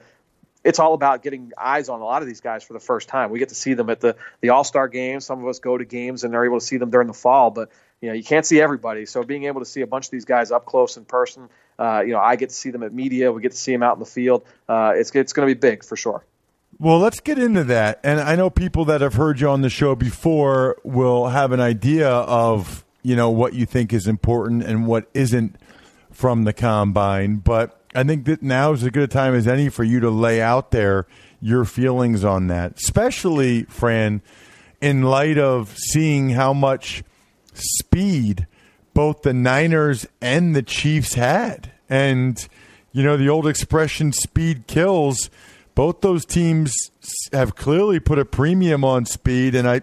it's 0.69 0.77
all 0.77 0.93
about 0.93 1.23
getting 1.23 1.51
eyes 1.57 1.89
on 1.89 1.99
a 1.99 2.03
lot 2.03 2.21
of 2.21 2.27
these 2.27 2.41
guys 2.41 2.63
for 2.63 2.73
the 2.73 2.79
first 2.79 3.09
time. 3.09 3.31
We 3.31 3.39
get 3.39 3.49
to 3.49 3.55
see 3.55 3.73
them 3.73 3.89
at 3.89 3.99
the 3.99 4.15
the 4.41 4.49
All 4.49 4.63
Star 4.63 4.87
games. 4.87 5.25
Some 5.25 5.41
of 5.41 5.47
us 5.47 5.57
go 5.57 5.77
to 5.77 5.83
games 5.83 6.23
and 6.23 6.35
are 6.35 6.45
able 6.45 6.59
to 6.59 6.65
see 6.65 6.77
them 6.77 6.91
during 6.91 7.07
the 7.07 7.13
fall, 7.13 7.49
but 7.49 7.71
you 8.01 8.09
know 8.09 8.13
you 8.13 8.23
can't 8.23 8.45
see 8.45 8.61
everybody. 8.61 9.07
So 9.07 9.23
being 9.23 9.45
able 9.45 9.61
to 9.61 9.65
see 9.65 9.81
a 9.81 9.87
bunch 9.87 10.05
of 10.05 10.11
these 10.11 10.25
guys 10.25 10.51
up 10.51 10.65
close 10.65 10.95
in 10.95 11.05
person, 11.05 11.49
uh, 11.79 12.03
you 12.05 12.13
know, 12.13 12.19
I 12.19 12.35
get 12.35 12.49
to 12.49 12.55
see 12.55 12.69
them 12.69 12.83
at 12.83 12.93
media. 12.93 13.31
We 13.31 13.41
get 13.41 13.51
to 13.51 13.57
see 13.57 13.71
them 13.71 13.81
out 13.81 13.95
in 13.95 13.99
the 13.99 14.05
field. 14.05 14.43
Uh, 14.67 14.93
it's 14.95 15.09
it's 15.15 15.33
going 15.33 15.47
to 15.47 15.55
be 15.55 15.59
big 15.59 15.83
for 15.83 15.95
sure. 15.95 16.23
Well, 16.77 16.99
let's 16.99 17.19
get 17.19 17.39
into 17.39 17.63
that. 17.65 17.99
And 18.03 18.21
I 18.21 18.35
know 18.35 18.51
people 18.51 18.85
that 18.85 19.01
have 19.01 19.15
heard 19.15 19.41
you 19.41 19.49
on 19.49 19.61
the 19.61 19.69
show 19.69 19.95
before 19.95 20.77
will 20.83 21.29
have 21.29 21.51
an 21.51 21.59
idea 21.59 22.07
of 22.07 22.85
you 23.01 23.15
know 23.15 23.31
what 23.31 23.53
you 23.53 23.65
think 23.65 23.91
is 23.91 24.07
important 24.07 24.63
and 24.63 24.85
what 24.85 25.09
isn't 25.15 25.55
from 26.11 26.43
the 26.43 26.53
combine, 26.53 27.37
but 27.37 27.78
I 27.93 28.03
think 28.03 28.25
that 28.25 28.43
now 28.43 28.73
is 28.73 28.83
as 28.83 28.89
good 28.89 29.03
a 29.03 29.07
time 29.07 29.33
as 29.33 29.47
any 29.47 29.69
for 29.69 29.83
you 29.83 29.99
to 29.99 30.09
lay 30.09 30.41
out 30.41 30.71
there 30.71 31.07
your 31.41 31.65
feelings 31.65 32.23
on 32.23 32.47
that, 32.47 32.77
especially, 32.77 33.63
Fran, 33.63 34.21
in 34.81 35.03
light 35.03 35.37
of 35.37 35.75
seeing 35.77 36.31
how 36.31 36.53
much 36.53 37.03
speed 37.53 38.45
both 38.93 39.21
the 39.21 39.33
Niners 39.33 40.05
and 40.21 40.55
the 40.55 40.63
Chiefs 40.63 41.13
had. 41.13 41.71
And, 41.89 42.47
you 42.91 43.03
know, 43.03 43.17
the 43.17 43.29
old 43.29 43.47
expression, 43.47 44.11
speed 44.11 44.67
kills. 44.67 45.29
Both 45.73 46.01
those 46.01 46.25
teams 46.25 46.73
have 47.31 47.55
clearly 47.55 47.99
put 47.99 48.19
a 48.19 48.25
premium 48.25 48.83
on 48.83 49.05
speed, 49.05 49.55
and 49.55 49.67
I, 49.67 49.81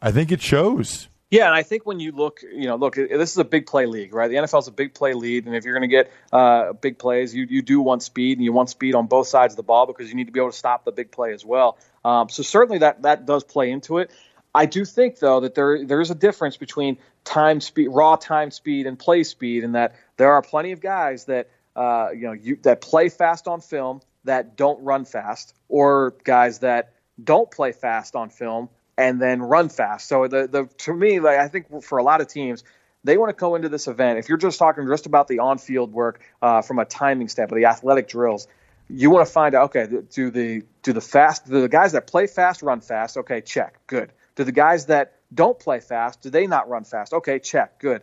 I 0.00 0.12
think 0.12 0.30
it 0.30 0.42
shows. 0.42 1.08
Yeah, 1.30 1.44
and 1.44 1.54
I 1.54 1.62
think 1.62 1.84
when 1.84 2.00
you 2.00 2.12
look, 2.12 2.40
you 2.42 2.66
know, 2.66 2.76
look, 2.76 2.94
this 2.94 3.32
is 3.32 3.36
a 3.36 3.44
big 3.44 3.66
play 3.66 3.84
league, 3.84 4.14
right? 4.14 4.28
The 4.28 4.36
NFL 4.36 4.60
is 4.60 4.68
a 4.68 4.72
big 4.72 4.94
play 4.94 5.12
lead, 5.12 5.44
and 5.44 5.54
if 5.54 5.64
you're 5.64 5.74
going 5.74 5.88
to 5.88 5.94
get 5.94 6.10
uh, 6.32 6.72
big 6.72 6.98
plays, 6.98 7.34
you 7.34 7.46
you 7.48 7.60
do 7.60 7.82
want 7.82 8.02
speed, 8.02 8.38
and 8.38 8.44
you 8.44 8.52
want 8.52 8.70
speed 8.70 8.94
on 8.94 9.06
both 9.06 9.28
sides 9.28 9.52
of 9.52 9.58
the 9.58 9.62
ball 9.62 9.86
because 9.86 10.08
you 10.08 10.14
need 10.14 10.26
to 10.28 10.32
be 10.32 10.40
able 10.40 10.50
to 10.50 10.56
stop 10.56 10.86
the 10.86 10.92
big 10.92 11.10
play 11.10 11.34
as 11.34 11.44
well. 11.44 11.76
Um, 12.02 12.30
so 12.30 12.42
certainly 12.42 12.78
that 12.78 13.02
that 13.02 13.26
does 13.26 13.44
play 13.44 13.70
into 13.70 13.98
it. 13.98 14.10
I 14.54 14.64
do 14.64 14.86
think 14.86 15.18
though 15.18 15.40
that 15.40 15.54
there 15.54 15.84
there 15.84 16.00
is 16.00 16.10
a 16.10 16.14
difference 16.14 16.56
between 16.56 16.96
time 17.24 17.60
speed, 17.60 17.88
raw 17.88 18.16
time 18.16 18.50
speed, 18.50 18.86
and 18.86 18.98
play 18.98 19.22
speed, 19.22 19.64
and 19.64 19.74
that 19.74 19.96
there 20.16 20.32
are 20.32 20.40
plenty 20.40 20.72
of 20.72 20.80
guys 20.80 21.26
that 21.26 21.50
uh, 21.76 22.08
you 22.10 22.22
know 22.22 22.32
you, 22.32 22.56
that 22.62 22.80
play 22.80 23.10
fast 23.10 23.46
on 23.46 23.60
film 23.60 24.00
that 24.24 24.56
don't 24.56 24.82
run 24.82 25.04
fast, 25.04 25.54
or 25.68 26.14
guys 26.24 26.60
that 26.60 26.94
don't 27.22 27.50
play 27.50 27.72
fast 27.72 28.16
on 28.16 28.30
film 28.30 28.70
and 28.98 29.22
then 29.22 29.40
run 29.40 29.68
fast. 29.70 30.08
So 30.08 30.26
the 30.26 30.48
the 30.48 30.66
to 30.78 30.92
me, 30.92 31.20
like 31.20 31.38
I 31.38 31.48
think 31.48 31.82
for 31.82 31.98
a 31.98 32.02
lot 32.02 32.20
of 32.20 32.26
teams, 32.26 32.64
they 33.04 33.16
want 33.16 33.30
to 33.30 33.40
go 33.40 33.54
into 33.54 33.70
this 33.70 33.86
event. 33.86 34.18
If 34.18 34.28
you're 34.28 34.36
just 34.36 34.58
talking 34.58 34.86
just 34.88 35.06
about 35.06 35.28
the 35.28 35.38
on-field 35.38 35.92
work 35.92 36.20
uh, 36.42 36.60
from 36.60 36.80
a 36.80 36.84
timing 36.84 37.28
standpoint, 37.28 37.62
the 37.62 37.68
athletic 37.68 38.08
drills, 38.08 38.48
you 38.90 39.10
want 39.10 39.26
to 39.26 39.32
find 39.32 39.54
out. 39.54 39.66
Okay, 39.66 39.86
do 40.10 40.30
the 40.30 40.64
do 40.82 40.92
the 40.92 41.00
fast 41.00 41.46
do 41.46 41.60
the 41.60 41.68
guys 41.68 41.92
that 41.92 42.08
play 42.08 42.26
fast 42.26 42.60
run 42.60 42.80
fast? 42.80 43.16
Okay, 43.16 43.40
check, 43.40 43.78
good. 43.86 44.12
Do 44.34 44.44
the 44.44 44.52
guys 44.52 44.86
that 44.86 45.14
don't 45.32 45.58
play 45.58 45.80
fast 45.80 46.20
do 46.20 46.30
they 46.30 46.46
not 46.46 46.68
run 46.68 46.84
fast? 46.84 47.12
Okay, 47.12 47.38
check, 47.38 47.78
good. 47.78 48.02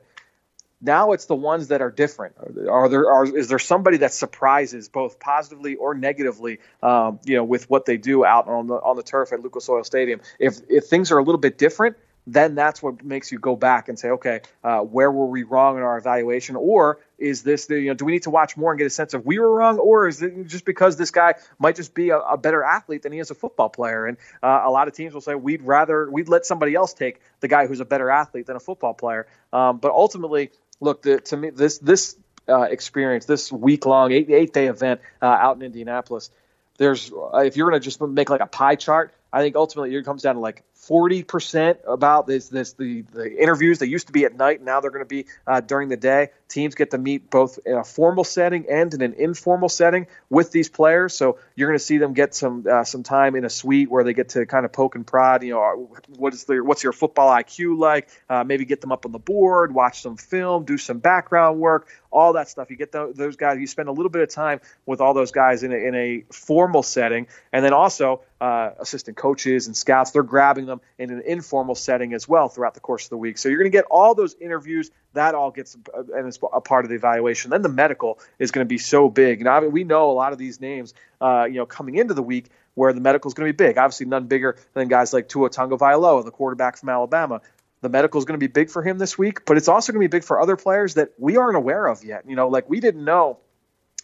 Now 0.82 1.14
it's 1.14 1.26
the 1.26 1.36
ones 1.36 1.70
that 1.70 1.82
are 1.82 1.90
different. 1.90 2.36
Are 2.70 2.90
there 2.90 3.10
are 3.10 3.26
is 3.26 3.48
there 3.48 3.60
somebody 3.60 3.98
that 3.98 4.14
surprises 4.14 4.90
both 4.90 5.20
positively 5.20 5.76
or 5.76 5.96
negatively, 5.96 6.60
um, 6.84 7.20
you 7.26 7.36
know, 7.36 7.44
with 7.44 7.70
what 7.70 7.86
they 7.86 7.98
do 7.98 8.26
out 8.26 8.48
on 8.48 8.68
the 8.68 8.76
on 8.76 8.96
the 8.96 9.04
turf 9.04 9.32
at 9.34 9.42
Lucas 9.42 9.68
Oil 9.70 9.84
Stadium? 9.84 10.22
If 10.38 10.58
if 10.70 10.86
things 10.86 11.12
are 11.12 11.18
a 11.18 11.24
little 11.24 11.40
bit 11.40 11.58
different, 11.58 11.98
then 12.28 12.56
that's 12.56 12.82
what 12.82 13.04
makes 13.04 13.32
you 13.32 13.40
go 13.40 13.56
back 13.56 13.88
and 13.88 14.00
say, 14.00 14.10
okay, 14.10 14.42
uh, 14.64 14.80
where 14.80 15.12
were 15.12 15.28
we 15.28 15.44
wrong 15.44 15.78
in 15.78 15.84
our 15.84 15.98
evaluation? 15.98 16.56
Or 16.56 17.00
is 17.20 17.44
this, 17.44 17.68
the, 17.68 17.80
you 17.80 17.88
know, 17.90 17.94
do 17.94 18.06
we 18.06 18.14
need 18.14 18.24
to 18.24 18.32
watch 18.32 18.58
more 18.58 18.72
and 18.72 18.80
get 18.80 18.88
a 18.88 18.90
sense 18.90 19.14
of 19.14 19.26
we 19.26 19.38
were 19.38 19.54
wrong? 19.54 19.78
Or 19.78 20.08
is 20.08 20.22
it 20.22 20.48
just 20.48 20.66
because 20.66 20.98
this 20.98 21.12
guy 21.12 21.36
might 21.60 21.76
just 21.76 21.94
be 21.94 22.10
a, 22.10 22.18
a 22.18 22.38
better 22.38 22.64
athlete 22.64 23.04
than 23.04 23.12
he 23.12 23.20
is 23.20 23.30
a 23.30 23.36
football 23.36 23.70
player? 23.70 24.08
And 24.08 24.18
uh, 24.42 24.64
a 24.66 24.72
lot 24.72 24.88
of 24.88 24.96
teams 24.96 25.14
will 25.14 25.22
say, 25.22 25.36
we'd 25.36 25.62
rather, 25.62 26.10
we'd 26.10 26.28
let 26.28 26.46
somebody 26.46 26.74
else 26.74 26.94
take 26.94 27.22
the 27.42 27.48
guy 27.48 27.68
who's 27.68 27.80
a 27.80 27.86
better 27.86 28.10
athlete 28.10 28.48
than 28.48 28.56
a 28.56 28.60
football 28.60 28.96
player. 28.96 29.28
Um, 29.54 29.78
but 29.78 29.92
ultimately, 29.92 30.50
look, 30.80 31.02
the, 31.02 31.20
to 31.22 31.38
me, 31.38 31.50
this, 31.50 31.78
this 31.80 32.16
uh, 32.48 32.62
experience, 32.62 33.26
this 33.26 33.52
week 33.52 33.86
long, 33.86 34.12
eight, 34.12 34.30
eight 34.30 34.54
day 34.54 34.68
event 34.68 35.02
uh, 35.22 35.26
out 35.26 35.56
in 35.56 35.62
Indianapolis, 35.62 36.30
there's, 36.78 37.12
uh, 37.12 37.38
if 37.38 37.58
you're 37.58 37.72
to 37.72 37.80
just 37.80 38.02
make 38.02 38.30
like 38.30 38.42
a 38.42 38.48
pie 38.48 38.76
chart, 38.76 39.14
I 39.32 39.42
think 39.42 39.56
ultimately 39.56 39.96
it 39.96 40.06
comes 40.06 40.22
down 40.22 40.36
to 40.36 40.42
like 40.42 40.64
40% 40.88 41.78
about 41.88 42.28
this, 42.28 42.50
this 42.50 42.74
the, 42.74 43.02
the 43.14 43.42
interviews. 43.42 43.80
They 43.80 43.88
used 43.88 44.08
to 44.08 44.14
be 44.14 44.26
at 44.26 44.36
night. 44.36 44.62
Now 44.62 44.82
they're 44.82 44.92
going 44.92 45.04
to 45.04 45.10
be 45.10 45.26
uh, 45.48 45.62
during 45.62 45.90
the 45.90 45.98
day. 45.98 46.30
Teams 46.48 46.76
get 46.76 46.92
to 46.92 46.98
meet 46.98 47.30
both 47.30 47.60
in 47.66 47.74
a 47.74 47.84
formal 47.84 48.24
setting 48.24 48.66
and 48.70 48.94
in 48.94 49.02
an 49.02 49.14
informal 49.14 49.68
setting 49.68 50.08
with 50.30 50.52
these 50.52 50.70
players. 50.70 51.16
So 51.16 51.40
you're 51.56 51.68
going 51.68 51.80
to 51.80 51.84
see 51.84 51.98
them 51.98 52.14
get 52.14 52.36
some 52.36 52.66
uh, 52.70 52.84
some 52.84 53.04
time 53.04 53.36
in 53.36 53.46
a 53.46 53.50
suite 53.50 53.90
where 53.90 54.04
they 54.04 54.14
get 54.14 54.30
to 54.30 54.46
kind 54.46 54.66
of 54.66 54.72
poke 54.72 54.96
and 54.96 55.06
prod. 55.06 55.44
You 55.44 55.54
know, 55.54 55.90
what 56.18 56.34
is 56.34 56.44
their 56.46 56.64
what's 56.64 56.84
your 56.84 56.94
football 56.94 57.32
IQ 57.32 57.80
like? 57.80 58.10
Uh, 58.30 58.44
maybe 58.44 58.66
get 58.66 58.82
them 58.82 58.92
up 58.92 59.06
on 59.06 59.12
the 59.12 59.20
board, 59.20 59.74
watch 59.74 60.02
some 60.02 60.18
film, 60.18 60.66
do 60.66 60.78
some 60.78 61.00
background 61.00 61.60
work, 61.60 61.88
all 62.12 62.34
that 62.34 62.48
stuff. 62.48 62.70
You 62.70 62.78
get 62.78 62.92
the, 62.92 63.12
those 63.14 63.36
guys. 63.36 63.60
You 63.60 63.68
spend 63.68 63.90
a 63.90 63.92
little 63.92 64.10
bit 64.10 64.22
of 64.22 64.30
time 64.30 64.62
with 64.86 65.02
all 65.02 65.14
those 65.14 65.32
guys 65.32 65.64
in 65.64 65.74
a, 65.74 65.76
in 65.76 65.96
a 65.96 66.24
formal 66.32 66.84
setting, 66.84 67.28
and 67.52 67.66
then 67.66 67.74
also 67.74 68.22
uh, 68.40 68.72
assistant 68.80 69.18
coaches 69.18 69.68
and 69.68 69.76
scouts. 69.76 70.12
They're 70.12 70.24
grabbing 70.24 70.66
them 70.66 70.75
in 70.98 71.12
an 71.12 71.22
informal 71.26 71.76
setting 71.76 72.14
as 72.14 72.28
well 72.28 72.50
throughout 72.50 72.74
the 72.74 72.80
course 72.80 73.06
of 73.06 73.10
the 73.10 73.18
week. 73.18 73.38
So 73.38 73.50
you're 73.50 73.58
going 73.58 73.72
to 73.72 73.76
get 73.76 73.86
all 73.90 74.16
those 74.16 74.36
interviews. 74.40 74.92
That 75.14 75.36
all 75.36 75.52
gets 75.52 75.78
and 76.14 76.28
is 76.28 76.40
a 76.54 76.62
part 76.62 76.86
of 76.86 76.90
the 76.90 76.96
evaluation. 76.96 77.52
Then 77.52 77.62
the 77.62 77.70
medical 77.70 78.20
is 78.40 78.52
going 78.52 78.66
to 78.66 78.70
be 78.70 78.78
so 78.78 79.10
big. 79.10 79.42
Now 79.44 79.58
I 79.58 79.60
mean, 79.62 79.72
we 79.72 79.84
know 79.84 80.12
a 80.12 80.14
lot 80.14 80.34
of 80.34 80.40
these 80.40 80.60
names, 80.60 80.94
uh, 81.22 81.46
you 81.50 81.56
know, 81.56 81.66
coming 81.66 81.96
into 81.96 82.14
the 82.14 82.24
week 82.24 82.50
where 82.74 82.94
the 82.94 83.02
medical 83.02 83.30
is 83.30 83.34
going 83.34 83.48
to 83.48 83.54
be 83.54 83.66
big. 83.66 83.78
Obviously, 83.78 84.06
none 84.06 84.28
bigger 84.28 84.58
than 84.74 84.88
guys 84.88 85.14
like 85.14 85.28
Tua 85.28 85.50
Tagovailoa, 85.50 86.24
the 86.24 86.32
quarterback 86.32 86.78
from 86.78 86.90
Alabama. 86.90 87.42
The 87.82 87.90
medical 87.90 88.20
is 88.20 88.26
going 88.26 88.40
to 88.40 88.44
be 88.44 88.52
big 88.52 88.70
for 88.70 88.82
him 88.82 88.98
this 88.98 89.18
week, 89.18 89.46
but 89.46 89.58
it's 89.58 89.68
also 89.68 89.94
going 89.94 90.02
to 90.02 90.10
be 90.10 90.18
big 90.18 90.24
for 90.24 90.42
other 90.42 90.56
players 90.56 90.96
that 90.96 91.12
we 91.18 91.38
aren't 91.38 91.58
aware 91.58 91.86
of 91.88 92.04
yet. 92.04 92.28
You 92.28 92.36
know, 92.36 92.48
like 92.48 92.70
we 92.70 92.80
didn't 92.80 93.06
know 93.06 93.40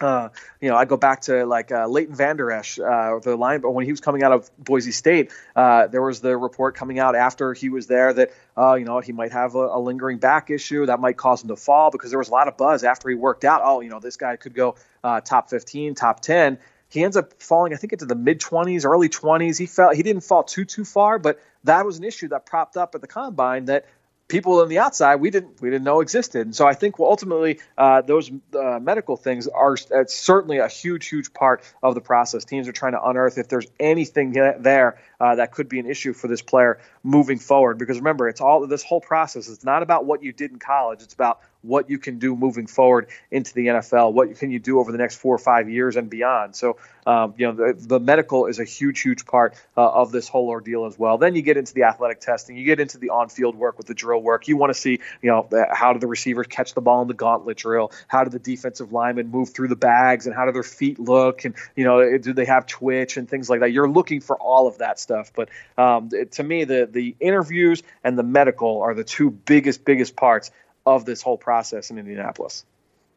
uh, 0.02 0.30
you 0.60 0.70
know, 0.70 0.76
I 0.76 0.86
go 0.86 0.98
back 0.98 1.22
to 1.22 1.46
like 1.46 1.72
uh, 1.72 1.88
Leighton 1.88 2.16
Vander 2.16 2.52
Esch, 2.52 2.80
uh, 2.80 3.20
the 3.20 3.36
line, 3.36 3.62
but 3.62 3.72
when 3.72 3.86
he 3.86 3.92
was 3.92 4.00
coming 4.00 4.24
out 4.24 4.32
of 4.32 4.50
Boise 4.58 4.92
State, 4.92 5.32
uh, 5.56 5.88
there 5.88 6.02
was 6.02 6.22
the 6.22 6.36
report 6.38 6.76
coming 6.76 7.00
out 7.00 7.16
after 7.16 7.54
he 7.54 7.70
was 7.70 7.88
there 7.88 8.14
that, 8.14 8.32
uh, 8.58 8.76
you 8.76 8.86
know, 8.86 9.00
he 9.00 9.12
might 9.12 9.32
have 9.32 9.56
a, 9.56 9.68
a, 9.68 9.80
lingering 9.80 10.18
back 10.18 10.50
issue 10.50 10.86
that 10.86 11.00
might 11.00 11.18
cause 11.18 11.44
him 11.44 11.50
to 11.50 11.56
fall 11.56 11.92
because 11.92 12.10
there 12.10 12.20
was 12.20 12.30
a 12.30 12.32
lot 12.32 12.48
of 12.48 12.58
buzz 12.58 12.84
after 12.84 13.10
he 13.10 13.16
worked 13.16 13.46
out. 13.46 13.62
Oh, 13.64 13.82
you 13.82 13.90
know, 13.90 14.00
this 14.00 14.18
guy 14.18 14.36
could 14.36 14.54
go 14.54 14.76
uh, 15.04 15.22
top 15.22 15.50
15, 15.50 15.96
top 15.96 16.20
10. 16.20 16.58
He 16.90 17.04
ends 17.04 17.16
up 17.16 17.42
falling, 17.42 17.74
I 17.74 17.78
think, 17.78 17.94
into 17.94 18.06
the 18.06 18.16
mid 18.16 18.42
20s, 18.42 18.86
early 18.86 19.08
20s. 19.08 19.58
He 19.58 19.66
felt 19.66 19.96
he 19.96 20.04
didn't 20.04 20.24
fall 20.24 20.44
too 20.44 20.66
too 20.66 20.84
far, 20.84 21.20
but 21.20 21.40
that 21.64 21.86
was 21.86 21.98
an 21.98 22.04
issue 22.04 22.28
that 22.30 22.46
propped 22.46 22.76
up 22.76 22.96
at 22.96 23.02
the 23.02 23.08
combine 23.08 23.66
that 23.66 23.86
people 24.32 24.62
on 24.62 24.70
the 24.70 24.80
outside 24.80 25.15
we 25.15 25.30
didn't 25.30 25.62
we 25.62 25.70
didn't 25.70 25.84
know 25.84 26.00
existed. 26.00 26.48
And 26.48 26.56
so 26.56 26.65
I 26.65 26.74
think 26.74 27.00
ultimately 27.00 27.60
uh, 27.78 28.02
those 28.02 28.32
uh, 28.58 28.80
medical 28.82 29.17
things 29.17 29.48
are 29.48 29.76
certainly 30.08 30.60
a 30.60 30.70
huge 30.70 31.08
huge 31.08 31.34
part 31.34 31.62
of 31.84 31.96
the 31.96 32.02
process. 32.02 32.46
Teams 32.46 32.67
are 32.67 32.72
trying 32.72 32.94
to 32.94 33.04
unearth 33.04 33.38
if 33.38 33.50
there's 33.50 33.67
anything 33.80 34.32
there 34.32 34.98
uh, 35.20 35.36
that 35.36 35.52
could 35.52 35.67
be 35.67 35.80
an 35.80 35.86
issue 35.86 36.13
for 36.13 36.30
this 36.30 36.41
player 36.41 36.80
moving 37.04 37.39
forward. 37.39 37.78
Because 37.78 37.98
remember, 37.98 38.30
it's 38.30 38.41
all 38.41 38.65
this 38.65 38.84
whole 38.84 39.02
process. 39.02 39.50
It's 39.50 39.65
not 39.65 39.84
about 39.84 40.06
what 40.06 40.24
you 40.24 40.32
did 40.32 40.52
in 40.52 40.60
college. 40.60 41.02
It's 41.04 41.13
about 41.13 41.41
what 41.62 41.89
you 41.89 41.97
can 41.97 42.19
do 42.19 42.36
moving 42.36 42.67
forward 42.67 43.08
into 43.30 43.54
the 43.54 43.67
NFL. 43.67 44.13
What 44.13 44.36
can 44.38 44.52
you 44.52 44.60
do 44.60 44.80
over 44.80 44.91
the 44.91 44.97
next 44.97 45.15
four 45.15 45.36
or 45.36 45.39
five 45.39 45.69
years 45.69 45.95
and 45.95 46.10
beyond? 46.10 46.56
So, 46.56 46.78
um, 47.06 47.34
you 47.38 47.47
know, 47.47 47.54
the, 47.54 47.88
the, 47.88 48.00
medical 48.00 48.47
is 48.47 48.60
a 48.60 48.63
huge, 48.63 49.02
huge 49.02 49.26
part 49.26 49.56
uh, 49.78 49.89
of 49.89 50.12
this 50.12 50.28
whole 50.28 50.50
ordeal 50.50 50.86
as 50.86 50.97
well. 50.97 51.17
Then 51.17 51.36
you 51.36 51.41
get 51.41 51.58
into 51.58 51.74
the 51.74 51.84
athletic 51.84 52.19
testing. 52.19 52.58
You 52.58 52.65
get 52.65 52.80
into 52.80 52.97
the 52.97 53.10
on-field 53.10 53.56
work 53.56 53.78
with 53.78 53.88
the 53.88 53.93
drill 53.93 54.21
work. 54.21 54.47
You 54.47 54.58
want 54.58 54.74
to 54.74 54.80
see, 54.80 55.00
you 55.21 55.30
know, 55.30 55.47
how 55.71 55.93
do 55.93 56.00
the 56.00 56.08
receivers 56.08 56.47
catch 56.47 56.74
the 56.74 56.82
ball 56.82 57.02
in 57.02 57.08
the 57.08 57.13
gauntlet 57.13 57.58
drill? 57.58 57.91
How 58.08 58.24
do 58.24 58.30
the 58.30 58.39
defensive 58.39 58.91
linemen 58.91 59.30
move 59.30 59.50
through 59.50 59.69
the 59.69 59.76
bags? 59.76 60.26
And 60.26 60.36
how 60.36 60.45
do 60.45 60.52
their 60.52 60.63
feet 60.63 61.00
look? 61.00 61.45
And 61.45 61.56
you 61.76 61.84
know, 61.84 62.17
do 62.17 62.34
they 62.34 62.45
have 62.45 62.67
twitch 62.67 63.17
and 63.17 63.30
things 63.30 63.50
like 63.50 63.62
that? 63.62 63.71
You're 63.71 63.89
looking 63.89 64.21
for 64.21 64.36
all 64.38 64.67
of 64.67 64.80
that 64.80 65.00
stuff. 65.00 65.32
But 65.34 65.50
um, 65.78 66.10
to 66.32 66.43
me, 66.43 66.63
the 66.65 66.88
the 66.91 67.15
interviews 67.19 67.84
and 68.04 68.17
the 68.17 68.24
medical 68.24 68.82
are 68.82 68.93
the 68.93 69.04
two 69.04 69.32
biggest, 69.32 69.86
biggest 69.86 70.15
parts 70.15 70.52
of 70.86 71.06
this 71.06 71.22
whole 71.22 71.38
process 71.38 71.91
in 71.91 71.98
Indianapolis. 71.98 72.65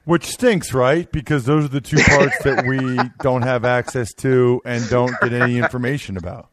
Which 0.04 0.26
stinks, 0.26 0.74
right? 0.74 1.10
Because 1.10 1.44
those 1.44 1.64
are 1.64 1.68
the 1.68 1.80
two 1.80 1.96
parts 1.96 2.42
that 2.44 2.66
we 2.66 2.98
don't 3.22 3.42
have 3.42 3.64
access 3.64 4.12
to 4.14 4.60
and 4.64 4.86
don't 4.90 5.14
get 5.20 5.32
any 5.32 5.56
information 5.56 6.18
about. 6.18 6.50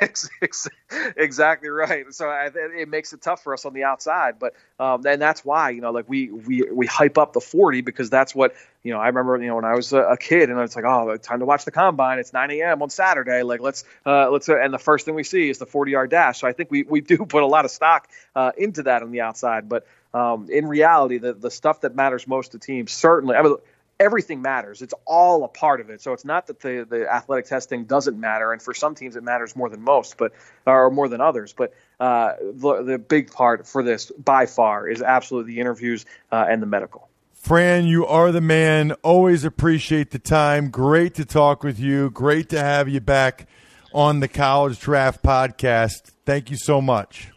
exactly 1.16 1.68
right. 1.68 2.12
So 2.14 2.28
I, 2.28 2.50
it 2.54 2.88
makes 2.88 3.12
it 3.12 3.20
tough 3.20 3.42
for 3.42 3.54
us 3.54 3.64
on 3.64 3.72
the 3.72 3.84
outside, 3.84 4.38
but 4.38 4.54
um, 4.78 5.04
and 5.04 5.20
that's 5.20 5.44
why 5.44 5.70
you 5.70 5.80
know 5.80 5.90
like 5.90 6.08
we 6.08 6.30
we 6.30 6.62
we 6.72 6.86
hype 6.86 7.18
up 7.18 7.32
the 7.32 7.40
40 7.40 7.80
because 7.80 8.08
that's 8.08 8.34
what 8.34 8.54
you 8.82 8.92
know. 8.92 9.00
I 9.00 9.08
remember 9.08 9.36
you 9.36 9.48
know 9.48 9.56
when 9.56 9.64
I 9.64 9.74
was 9.74 9.92
a, 9.92 10.16
kid 10.18 10.50
and 10.50 10.60
it's 10.60 10.76
like 10.76 10.84
oh 10.84 11.16
time 11.16 11.40
to 11.40 11.44
watch 11.44 11.64
the 11.64 11.72
combine. 11.72 12.18
It's 12.18 12.32
9 12.32 12.50
a.m. 12.52 12.82
on 12.82 12.90
Saturday. 12.90 13.42
Like 13.42 13.60
let's 13.60 13.84
uh, 14.06 14.30
let's 14.30 14.48
uh, 14.48 14.58
and 14.58 14.72
the 14.72 14.78
first 14.78 15.04
thing 15.04 15.14
we 15.14 15.24
see 15.24 15.50
is 15.50 15.58
the 15.58 15.66
40 15.66 15.90
yard 15.90 16.10
dash. 16.10 16.40
So 16.40 16.46
I 16.46 16.52
think 16.52 16.70
we 16.70 16.84
we 16.84 17.00
do 17.00 17.18
put 17.26 17.42
a 17.42 17.46
lot 17.46 17.64
of 17.64 17.70
stock 17.72 18.08
uh, 18.36 18.52
into 18.56 18.84
that 18.84 19.02
on 19.02 19.10
the 19.10 19.22
outside, 19.22 19.68
but 19.68 19.86
um, 20.14 20.48
in 20.50 20.66
reality, 20.66 21.18
the 21.18 21.34
the 21.34 21.50
stuff 21.50 21.82
that 21.82 21.94
matters 21.94 22.26
most 22.26 22.52
to 22.52 22.58
teams 22.58 22.92
certainly. 22.92 23.36
I 23.36 23.42
mean, 23.42 23.56
everything 24.00 24.42
matters. 24.42 24.82
It's 24.82 24.94
all 25.04 25.44
a 25.44 25.48
part 25.48 25.80
of 25.80 25.90
it. 25.90 26.00
So 26.00 26.12
it's 26.12 26.24
not 26.24 26.46
that 26.46 26.60
the, 26.60 26.86
the 26.88 27.12
athletic 27.12 27.46
testing 27.46 27.84
doesn't 27.84 28.18
matter, 28.18 28.52
and 28.52 28.62
for 28.62 28.74
some 28.74 28.94
teams 28.94 29.16
it 29.16 29.22
matters 29.22 29.56
more 29.56 29.68
than 29.68 29.82
most, 29.82 30.16
but 30.16 30.32
or 30.66 30.90
more 30.90 31.08
than 31.08 31.20
others. 31.20 31.52
But 31.52 31.74
uh, 32.00 32.34
the, 32.40 32.82
the 32.82 32.98
big 32.98 33.32
part 33.32 33.66
for 33.66 33.82
this 33.82 34.10
by 34.12 34.46
far 34.46 34.88
is 34.88 35.02
absolutely 35.02 35.54
the 35.54 35.60
interviews 35.60 36.06
uh, 36.30 36.46
and 36.48 36.62
the 36.62 36.66
medical. 36.66 37.08
Fran, 37.34 37.86
you 37.86 38.04
are 38.06 38.32
the 38.32 38.40
man. 38.40 38.92
Always 39.02 39.44
appreciate 39.44 40.10
the 40.10 40.18
time. 40.18 40.70
Great 40.70 41.14
to 41.14 41.24
talk 41.24 41.62
with 41.62 41.78
you. 41.78 42.10
Great 42.10 42.48
to 42.50 42.58
have 42.58 42.88
you 42.88 43.00
back 43.00 43.46
on 43.94 44.20
the 44.20 44.28
College 44.28 44.78
Draft 44.80 45.22
Podcast. 45.22 46.12
Thank 46.26 46.50
you 46.50 46.56
so 46.56 46.80
much. 46.80 47.30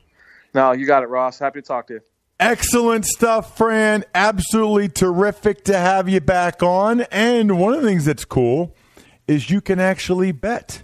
No, 0.53 0.73
you 0.73 0.86
got 0.86 1.03
it, 1.03 1.07
Ross. 1.07 1.39
Happy 1.39 1.62
to 1.62 1.67
talk 1.67 1.88
to 1.88 1.93
you. 1.93 2.01
Excellent 2.41 3.06
stuff, 3.06 3.56
Fran. 3.56 4.04
Absolutely 4.15 4.89
terrific 4.89 5.63
to 5.65 5.77
have 5.77 6.10
you 6.10 6.19
back 6.19 6.63
on. 6.63 7.01
And 7.12 7.60
one 7.60 7.75
of 7.75 7.84
the 7.84 7.88
things 7.88 8.06
that's 8.06 8.25
cool 8.25 8.75
is 9.27 9.51
you 9.51 9.62
can 9.62 9.80
actually 9.80 10.32
bet 10.32 10.82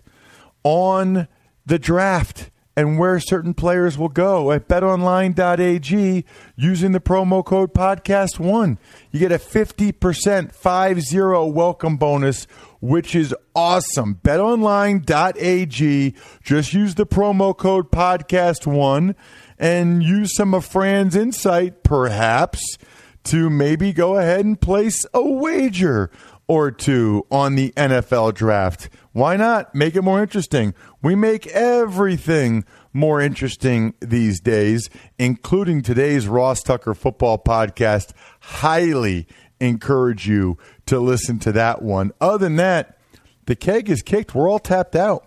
on 0.63 1.27
the 1.65 1.79
draft 1.79 2.51
and 2.75 2.99
where 2.99 3.19
certain 3.19 3.55
players 3.55 3.97
will 3.97 4.07
go 4.07 4.51
at 4.51 4.67
betonline.ag 4.67 6.25
using 6.55 6.91
the 6.91 6.99
promo 6.99 7.43
code 7.43 7.73
podcast1. 7.73 8.77
You 9.09 9.19
get 9.19 9.31
a 9.31 9.39
50% 9.39 9.93
5-0 10.55 11.53
welcome 11.53 11.97
bonus, 11.97 12.45
which 12.81 13.15
is 13.15 13.33
awesome. 13.55 14.19
betonline.ag. 14.23 16.13
Just 16.43 16.73
use 16.75 16.93
the 16.93 17.07
promo 17.07 17.57
code 17.57 17.91
podcast1 17.91 19.15
and 19.57 20.03
use 20.03 20.35
some 20.35 20.53
of 20.53 20.65
Fran's 20.65 21.15
insight, 21.15 21.83
perhaps, 21.83 22.77
to 23.25 23.49
maybe 23.49 23.91
go 23.93 24.17
ahead 24.17 24.45
and 24.45 24.59
place 24.59 25.05
a 25.13 25.21
wager 25.21 26.09
or 26.47 26.71
two 26.71 27.25
on 27.29 27.55
the 27.55 27.71
NFL 27.75 28.33
draft. 28.33 28.89
Why 29.11 29.35
not? 29.35 29.75
Make 29.75 29.95
it 29.95 30.01
more 30.01 30.21
interesting. 30.21 30.73
We 31.01 31.15
make 31.15 31.47
everything 31.47 32.63
more 32.93 33.19
interesting 33.19 33.93
these 33.99 34.39
days, 34.39 34.89
including 35.19 35.81
today's 35.81 36.27
Ross 36.27 36.63
Tucker 36.63 36.93
football 36.93 37.37
podcast. 37.37 38.11
Highly 38.39 39.27
encourage 39.59 40.27
you 40.27 40.57
to 40.85 40.99
listen 40.99 41.39
to 41.39 41.51
that 41.51 41.81
one. 41.81 42.11
Other 42.21 42.45
than 42.45 42.55
that, 42.57 42.97
the 43.45 43.55
keg 43.55 43.89
is 43.89 44.01
kicked. 44.01 44.33
We're 44.33 44.49
all 44.49 44.59
tapped 44.59 44.95
out. 44.95 45.26